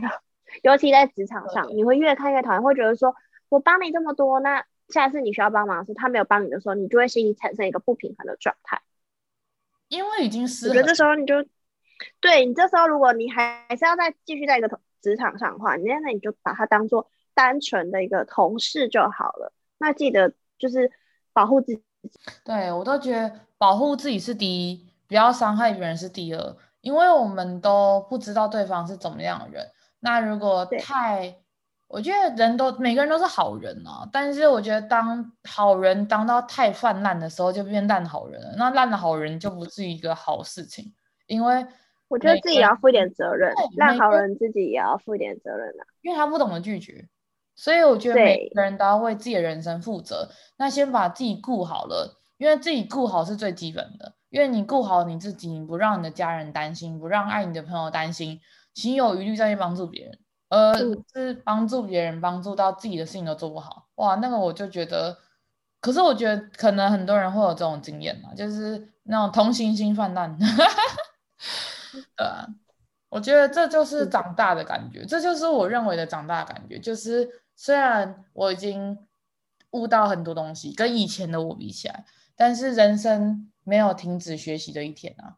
[0.63, 3.15] 尤其在职场上，你会越看越讨厌，会觉得说
[3.49, 8.81] 我帮你这么多，那下次你需要帮忙的时候，他没有帮你的时候，你就会心里产生一个不平衡的状态。
[9.87, 11.35] 因为已经是，我觉得这时候你就，
[12.19, 14.77] 对你这时候如果你还还是要再继续在一个头。
[15.01, 19.53] 职场上的话，你那你就把它当做单纯的一个同事就好了。
[19.77, 20.91] 那记得就是
[21.31, 21.81] 保护自己。
[22.43, 26.57] 对，我都觉得保护自己是第一，不要伤害别人是第二。
[26.81, 29.65] 因为我们都不知道对方是怎么样的人。
[29.99, 31.35] 那如果太，
[31.87, 38.55] 我觉得人都每个人都是好人啊，但是我觉得当好人当到太泛滥的时候，就变烂好人了。
[38.57, 40.93] 那烂的好人就不是一个好事情，
[41.27, 41.65] 因为。
[42.09, 45.85] 我觉得自己也要负一点责任，烂好人自己也要负一点责任啊。
[46.01, 47.07] 因为他不懂得拒绝，
[47.55, 50.27] 所以我觉得每个人都要为自己的人生负责。
[50.57, 54.15] 那先把自己顾好了，因为自己顾好是最基本的。
[54.31, 58.39] 因为你顾好你自己，你不让你的家人担心，不让爱你的朋友担心，
[58.79, 60.19] 心有余力再去帮助别人，
[60.49, 60.73] 而
[61.13, 65.17] 是帮助别人帮助到自己的事情都做不好，哇，那个我就觉得。
[65.81, 70.37] 可是我觉得可能很多人会有这种经验嘛，就是那种同情心泛滥。
[72.17, 72.45] 对啊，
[73.07, 76.77] 我觉得这就是长大的感觉，这就是我认为的长大的感觉。
[76.77, 77.25] 就是
[77.55, 79.07] 虽然我已经
[79.71, 82.03] 悟到很多东西，跟以前的我比起来，
[82.35, 85.37] 但是人生没有停止学习的一天啊。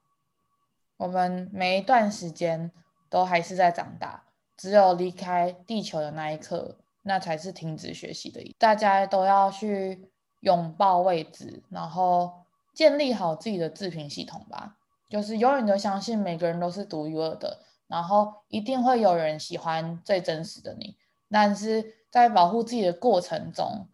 [0.97, 2.71] 我们每一段时间
[3.11, 4.23] 都还是在长大，
[4.55, 8.55] 只有离开地球的那一刻，那才是停止学习的。
[8.57, 10.09] 大家都要去
[10.39, 14.77] 拥抱未知，然后建立好自己的自评系统吧。
[15.09, 20.95] 就是永远都相信每个人都是独一无二的，然后一定会有人喜欢最真实的你。
[21.29, 23.87] 但是在保护自己的过程中，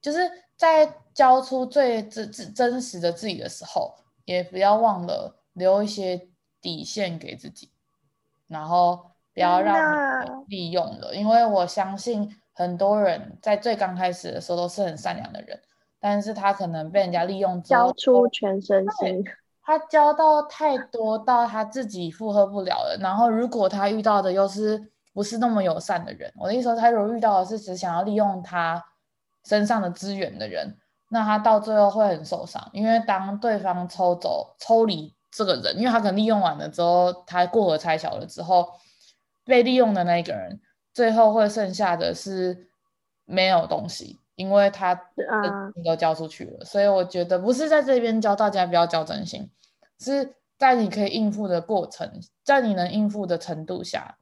[0.00, 0.18] 就是
[0.56, 3.94] 在交出最真真真实的自己的时候，
[4.24, 6.28] 也不要忘了留一些
[6.62, 7.70] 底线给自己，
[8.48, 9.76] 然后不要让
[10.24, 11.14] 你利用了。
[11.14, 15.60] 因为我相信很多人在最刚开始的时候都是很善良的人，
[16.00, 19.24] 但是他可能被人家利用之后，交出全身心。
[19.62, 28.80] 他交到太多到他自己负荷不了了，然后如果他遇到的又是不是那么友善的人，我的意思说，他如果遇到的是只想要利用他
[29.44, 30.78] 身上的资源的人，
[31.10, 38.72] 那他到最后会很受伤，因为当对方抽走、抽离这个人，因为他可能利用完了之后，他过河拆桥了之后，
[39.44, 40.60] 被利用的那一个人，
[40.92, 42.68] 最后会剩下的是
[43.24, 44.18] 没有东西。
[44.36, 44.94] 因为他
[45.82, 49.50] 都交出去了，所以我觉得不是在这边教大家不要交真心，
[49.98, 54.18] 是在你可以应付的过程，在你能应付的程度下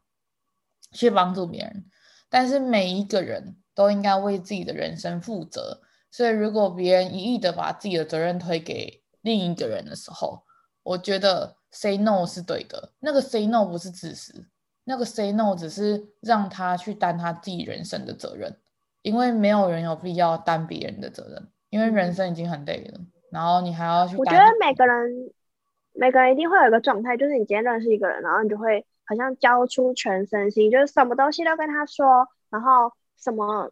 [0.92, 1.86] 去帮助别人。
[2.28, 5.80] 但是每一个人都应该为自己的人生负责，
[6.12, 10.43] 所以如果别人一意的把自己的责任推给另一个人的时候，
[10.84, 12.92] 我觉得 say no 是对的。
[13.00, 14.46] 那个 say no 不是自私，
[14.84, 18.56] 那个 say no 只是让他去担他自己人生的责任。
[19.02, 22.98] 因为没有人有必要担别人的责任，因为人生已经很累了，
[23.30, 24.16] 然后你还要去。
[24.16, 25.30] 我觉得每个人，
[25.92, 33.70] 每个人一定会有一个状态，就是你今天认识一个人，然后你就会好像交出全身心，就是什么东西都跟他说，然后什么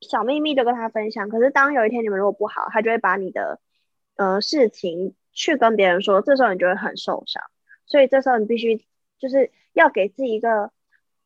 [0.00, 1.28] 小秘密都跟他分享。
[1.28, 3.60] 可是当有一天你们如果不好，他就会把你的
[4.16, 7.42] 呃事情去跟别人说，这时候你就会很受伤。
[7.86, 8.84] 所以这时候你必须
[9.18, 10.70] 就是要给自己一个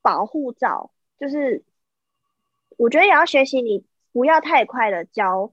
[0.02, 1.64] 保护罩，就是。
[2.76, 5.52] 我觉得也要学习，你不要太快的交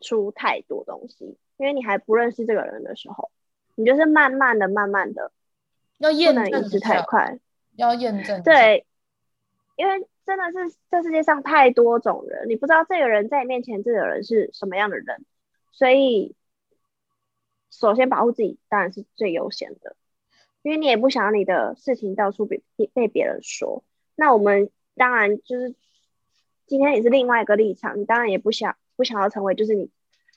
[0.00, 3.32] 出太多东西，因为你还不认识这个人的时候，
[3.74, 5.32] 你就是慢慢的、慢慢的，
[5.98, 7.40] 要验证，一直太快，
[7.74, 8.40] 要验证。
[8.44, 8.86] 对，
[9.74, 15.26] 因为真的是这世界上太多种人，你不知道这个人在你面前这个人是什么样的人，
[15.72, 16.36] 所以
[17.70, 19.96] 首先保护自己当然是最优先的，
[20.62, 22.62] 因为你也不想你的事情到处被
[22.92, 23.84] 被别人说。
[24.16, 25.74] 那我们当然就是
[26.66, 29.90] 今天也是另外一个立场，你当然也不想不想要成为就是你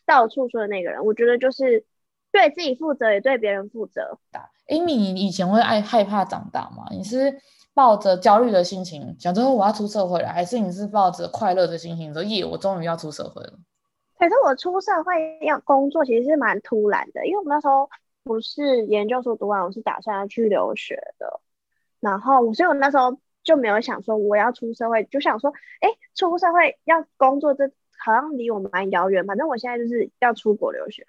[0.05, 1.03] 到处说的那个人。
[1.05, 1.85] 我觉得就是
[2.31, 4.19] 对自己负责，也对别人负责。
[4.67, 6.85] Amy，你以前会爱害怕长大吗？
[6.91, 7.41] 你是
[7.73, 13.59] 抱着焦虑的心情想说我要出社会了，还是你是抱着快乐的心情说耶，我终于要出社会了？
[14.21, 17.89] 可是我出社会要工作，其实是蛮突然的，因为我们那时候
[18.23, 21.41] 不是研究所读完，我是打算要去留学的，
[21.99, 29.25] 然后所以我那时候就没有想说我要出社会，就想说，哎，出社会要工作，这好像离我们蛮遥远。
[29.25, 31.03] 反正我现在就是要出国留学。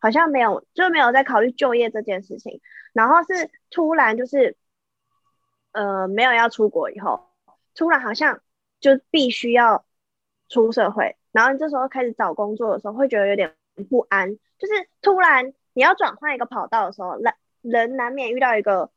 [0.00, 2.60] 好像没有，就没有在考虑就业这件事情。
[2.92, 4.56] 然后是突然就是，
[5.70, 7.28] 呃，没有要出国以后，
[7.76, 8.40] 突然好像
[8.80, 9.84] 就必须要
[10.48, 11.14] 出社会。
[11.32, 13.54] 然后你这时候开始找工作的时候，会觉得有点
[13.90, 14.36] 不安。
[14.58, 18.90] 就是突然你要转换一个跑道的时候，人人难免遇到一个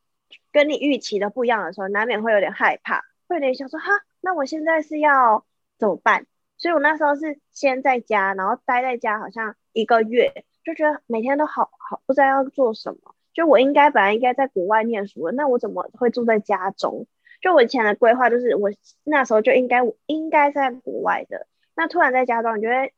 [0.51, 5.45] 跟你预期的不一样的时候，难免会有点害怕，会有点想说哈，那我现在是要
[5.77, 6.25] 怎么办？
[6.57, 10.45] 所以我那时候是先在家，然后待在家，好像一个月。
[10.63, 17.05] 就觉得每天都好好不知道要做什么，就我应该本来应该在国外念书的，那我怎么会住在家中？
[17.39, 18.71] 就我以前的规划就是我
[19.03, 21.45] 那时候就应该应该在国外的，
[21.75, 22.93] 那突然在家中，你就会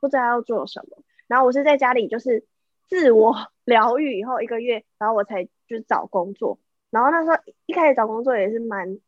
[0.00, 1.02] 不知道要做什么。
[1.26, 2.44] 然后我是在家里就是
[2.88, 6.58] 自我疗愈以后一个月，然后我才就是找工作。
[6.90, 8.98] 然后那时候一开始找工作也是蛮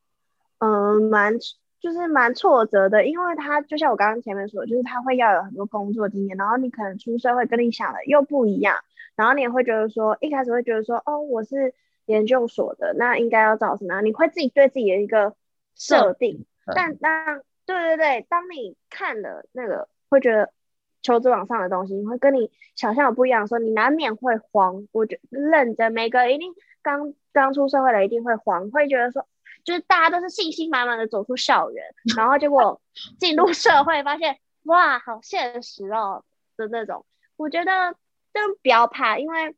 [0.58, 1.38] 嗯蛮。
[1.82, 8.76] 就是蛮挫折的，因为他就像我刚刚前面说的，就是他会要有很多工作经验，然后你可能出社会跟你想的又不一样，
[9.16, 11.72] 然后你也会觉得说，一开始会觉得说，哦，我是
[12.04, 14.04] 研究所的，那应该要找什么样？
[14.04, 15.34] 你会自己对自己的一个
[15.74, 17.40] 设定，但当
[17.74, 20.52] 对对对，当你看了那个会觉得
[21.02, 24.86] 求职网上的东西，你会跟你想象的不一样的时候，你难免会慌。
[24.92, 29.26] 我觉得认真，每个一定刚刚出社会的一定会慌，会觉得说。
[29.62, 31.84] 就是大家都是信心满满的走出校园，
[32.16, 32.80] 然后结果
[33.20, 36.24] 进入社会，发现哇，好现实哦
[36.56, 37.04] 的那种。
[37.36, 37.94] 我觉得
[38.32, 39.54] 真不要怕，因为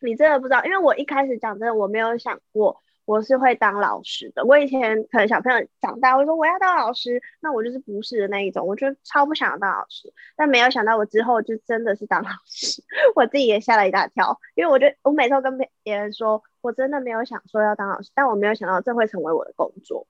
[0.00, 0.64] 你真的不知道。
[0.64, 4.44] 因为我一开始讲真的，我没有想过我是会当老师的。
[4.44, 10.12] 我以前可能小朋友长大，会说我要当老师，那我就是不是的那一种，我就超不想要当老师。
[10.36, 12.82] 但没有想到我之后就真的是当老师，
[13.14, 16.42] 我自己也吓了一大跳，因为我觉得我每次都跟别人说。
[16.64, 20.06] 我真的没有想说要当老师，但我没有想到这会成为我的工作。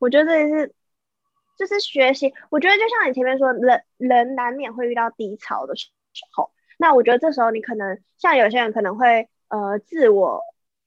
[0.00, 0.74] 我觉得这是，
[1.56, 2.34] 就是学习。
[2.50, 5.88] 我觉得就像你前面说，人人难免会遇到低潮的时
[6.32, 6.50] 候。
[6.78, 10.42] 那我觉得这时候你可能像有些人可能会呃自我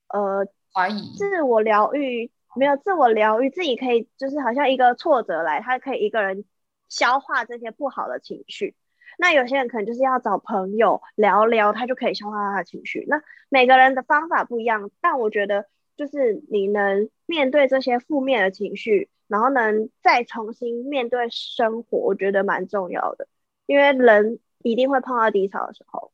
[0.10, 6.46] 呃怀疑、自我疗愈，没有自我疗愈，自己可以就是好像一个挫折来，他可以一个人
[6.88, 8.76] 消化这些不好的情绪。
[9.18, 13.06] 那有些人可能就是要找朋友聊聊，他就可以消化他的情绪。
[13.08, 15.66] 那每个人的方法不一样，但我觉得
[15.98, 23.28] 就是你能面对这些负面的情绪，然后能再重新面对生活，我觉得蛮重要的。
[23.66, 26.12] 因为人一定会碰到低潮的时候，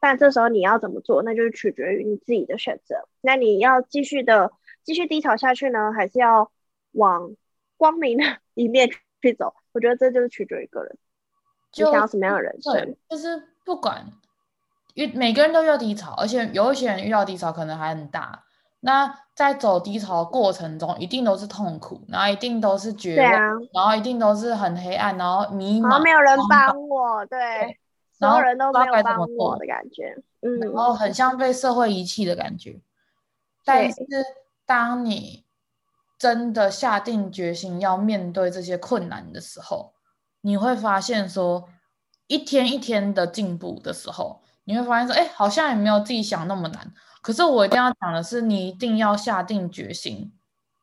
[0.00, 3.08] 但这时候你要怎么做，那就是取决于你自己的选择。
[3.20, 4.52] 那你要继续的
[4.84, 6.50] 继续低潮下去呢，还是要
[6.92, 7.32] 往
[7.76, 8.24] 光明的
[8.54, 8.88] 一面
[9.20, 9.54] 去走？
[9.72, 10.96] 我觉得这就是取决于个人。
[11.70, 12.96] 就想要什么样的人生？
[13.10, 14.06] 就是不管，
[14.94, 18.44] 遇每个人都遇到低潮，而且有一些人遇到低潮可能还很大。
[18.80, 27.78] 那在走低潮的过程中，一定都是痛苦，然后一定都是绝望，啊、然后一定都是很黑暗，然后迷茫，没有人帮我，对，对
[28.18, 32.80] 所有人都没有帮我的感觉，嗯，然后很像被社会遗弃的感觉。
[33.64, 33.98] 但是
[34.66, 35.44] 当你
[36.18, 39.92] 真的下定决心要面对这些困难的时候，
[40.40, 41.68] 你会发现说，
[42.26, 46.92] 一天一天的进步的时候，你会发现说，哎，好像也没有自己想那么难。
[47.20, 50.32] 可是我一定要讲的是，你一定要下定决心，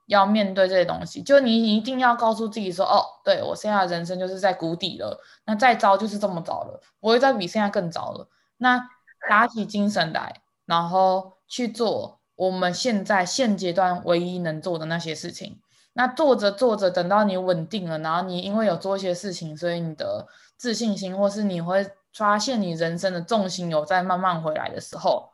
[0.06, 1.22] 要面对这些东西。
[1.22, 8.28] 就你一定要告诉自己说，哦，对，我现在人生就是在谷底了，那再糟就是这么糟了，不会再比现在更糟了。
[8.58, 8.90] 那
[9.30, 15.60] 打起精神来，然后去做我们现在现阶段唯一能做的那些事情。
[15.98, 20.28] 那做着做着，等到你稳定了，然后你因为有做一些事情，所以你的
[20.58, 25.30] 自信心，或是你会发现你人生的重心有在慢慢回来的时候，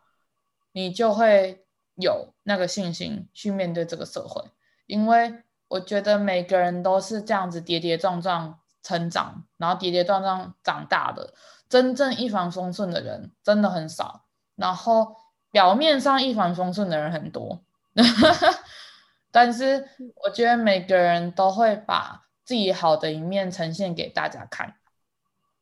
[0.72, 1.66] 你就会
[1.96, 4.44] 有那个信心去面对这个社会。
[4.92, 5.34] 因为
[5.70, 11.34] 我觉得每个人都是这样子跌跌撞撞成长，然后跌跌撞撞长大的，
[11.70, 14.26] 真正一帆风顺的人真的很少，
[14.58, 15.16] 然后
[15.50, 17.62] 表面上一帆风顺的人很多。
[19.32, 19.88] 但是
[20.26, 24.76] 我觉得每个人都会把自己好的一面呈现给大家看，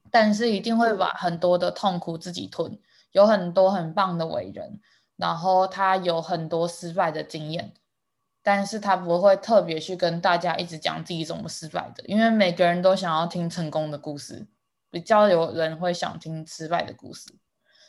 [0.09, 2.79] 但是一定会把很多的痛苦自己吞。
[3.11, 4.81] 有很多很棒的伟人，
[5.15, 7.73] 然后他有很多失败的经验，
[8.49, 14.47] 但是他不会特别去跟大家一直讲自己怎么失败的，因为每个人都想要听成功的故事，
[14.89, 17.31] 比较有人会想听失败的故事。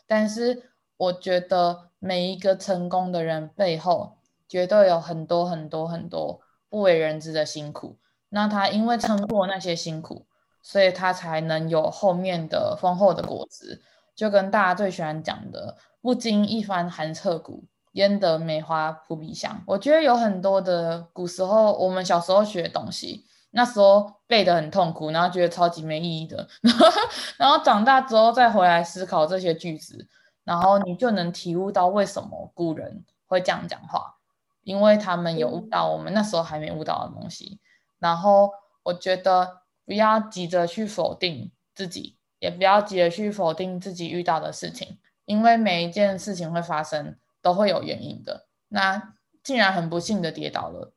[0.06, 7.96] 但是我觉得每一个成功的人背后，绝对有很多很多很多不为人知的辛苦。
[8.28, 10.26] 那他因为撑过那些辛苦，
[10.62, 13.80] 所以他才能有后面的丰厚的果子。
[14.14, 19.62] 就跟大家最喜欢讲的“不经一番寒彻骨，焉得梅花扑鼻香”。
[19.66, 26.48] 我觉得有很多的古时候，我们小时候学的东西，那时候背得很痛苦，然后觉得超级没意义的，
[27.38, 30.08] 然后长大之后再回来思考这些句子，
[30.44, 34.16] 然后你就能体悟到为什么古人会这样讲话，
[34.62, 37.58] 因为他们有悟到我们那时候还没悟到的东西。
[37.98, 38.50] 然后
[38.84, 42.16] 我觉得不要急着去否定自己。
[42.40, 48.46] 也不要急着去否定自己遇到的事情，因为每一件事情会发生都会有原因的。
[48.68, 50.92] 那既然很不幸的跌倒了，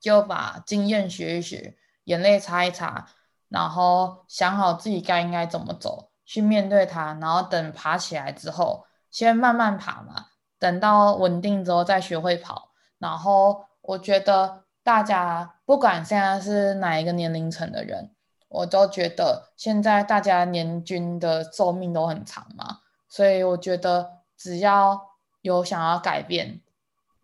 [0.00, 3.08] 就把经验学一学，眼泪擦一擦，
[3.48, 7.18] 然后想好自己该应该怎么走，去面对它。
[7.20, 10.26] 然后等爬起来之后，先慢慢爬嘛，
[10.58, 12.70] 等到稳定之后再学会跑。
[12.98, 18.12] 然后我觉得大家不管现在是哪一个年龄层的人。
[18.48, 25.15] 我都觉得现在大家年均的寿命都很长嘛，所以我觉得只要
[25.46, 26.60] 有想要改变，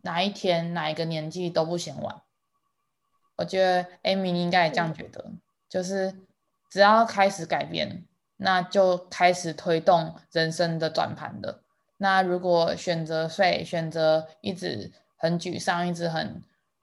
[0.02, 2.22] 哪一天哪一个年纪都不嫌晚。
[3.36, 5.32] 我觉得 Amy 应该也这样觉得，
[5.68, 6.14] 就是
[6.70, 8.04] 只要开始改变，
[8.36, 11.60] 那就开始推动人生的转盘的。
[11.96, 16.42] 那如果选择废，选择一直很沮丧，一直很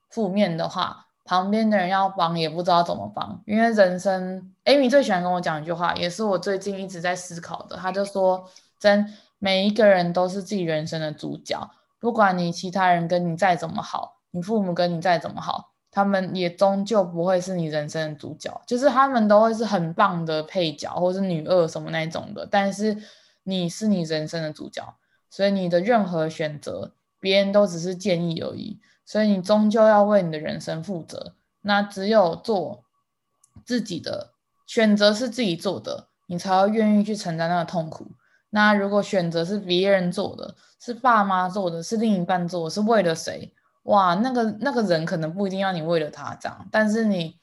[0.09, 7.77] 负面的话，旁边的人要帮也不知道怎么帮，因为人生，Amy 最喜欢跟我讲一句话，也是我最近一直在思考的。
[7.77, 22.95] 他就说，真每一个人都是自己人生的主角，不管你其他人跟你再怎么好，你父母跟你再怎么好，他们也终究不会是你人生的主角，就是他们都会是很棒的配角或是女二什么那种的，但是
[23.43, 24.95] 你是你人生的主角，
[25.29, 28.79] 所以你的任何选择，别人都只是建议而已。
[29.05, 32.83] 所以你终究要为你的人生负责，那只有做
[33.65, 34.33] 自己的
[34.67, 38.11] 选择是自己做的，你才会愿意去承担那个痛苦。
[38.52, 43.54] 那如果选择是别人做的，是爸妈做的，是另一半做的，是为了谁？
[43.84, 47.39] 哇，那个那个人可能不一定要你为了他这样，但是你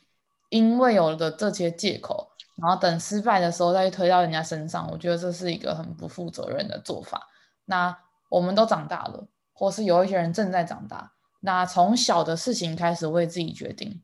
[0.51, 7.29] 因为有了这些借口，然后等失败的时候再去推到人家身上，我觉得这是一个很不负责任的做法。
[7.65, 7.97] 那
[8.29, 11.13] 我们都长大了，或是有一些人正在长大。
[11.41, 14.01] 那从小的事情开始为自己决定，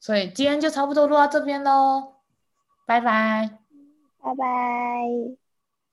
[0.00, 2.14] 所以今天就差不多录到这边喽，
[2.86, 3.58] 拜拜，
[4.20, 4.44] 拜拜，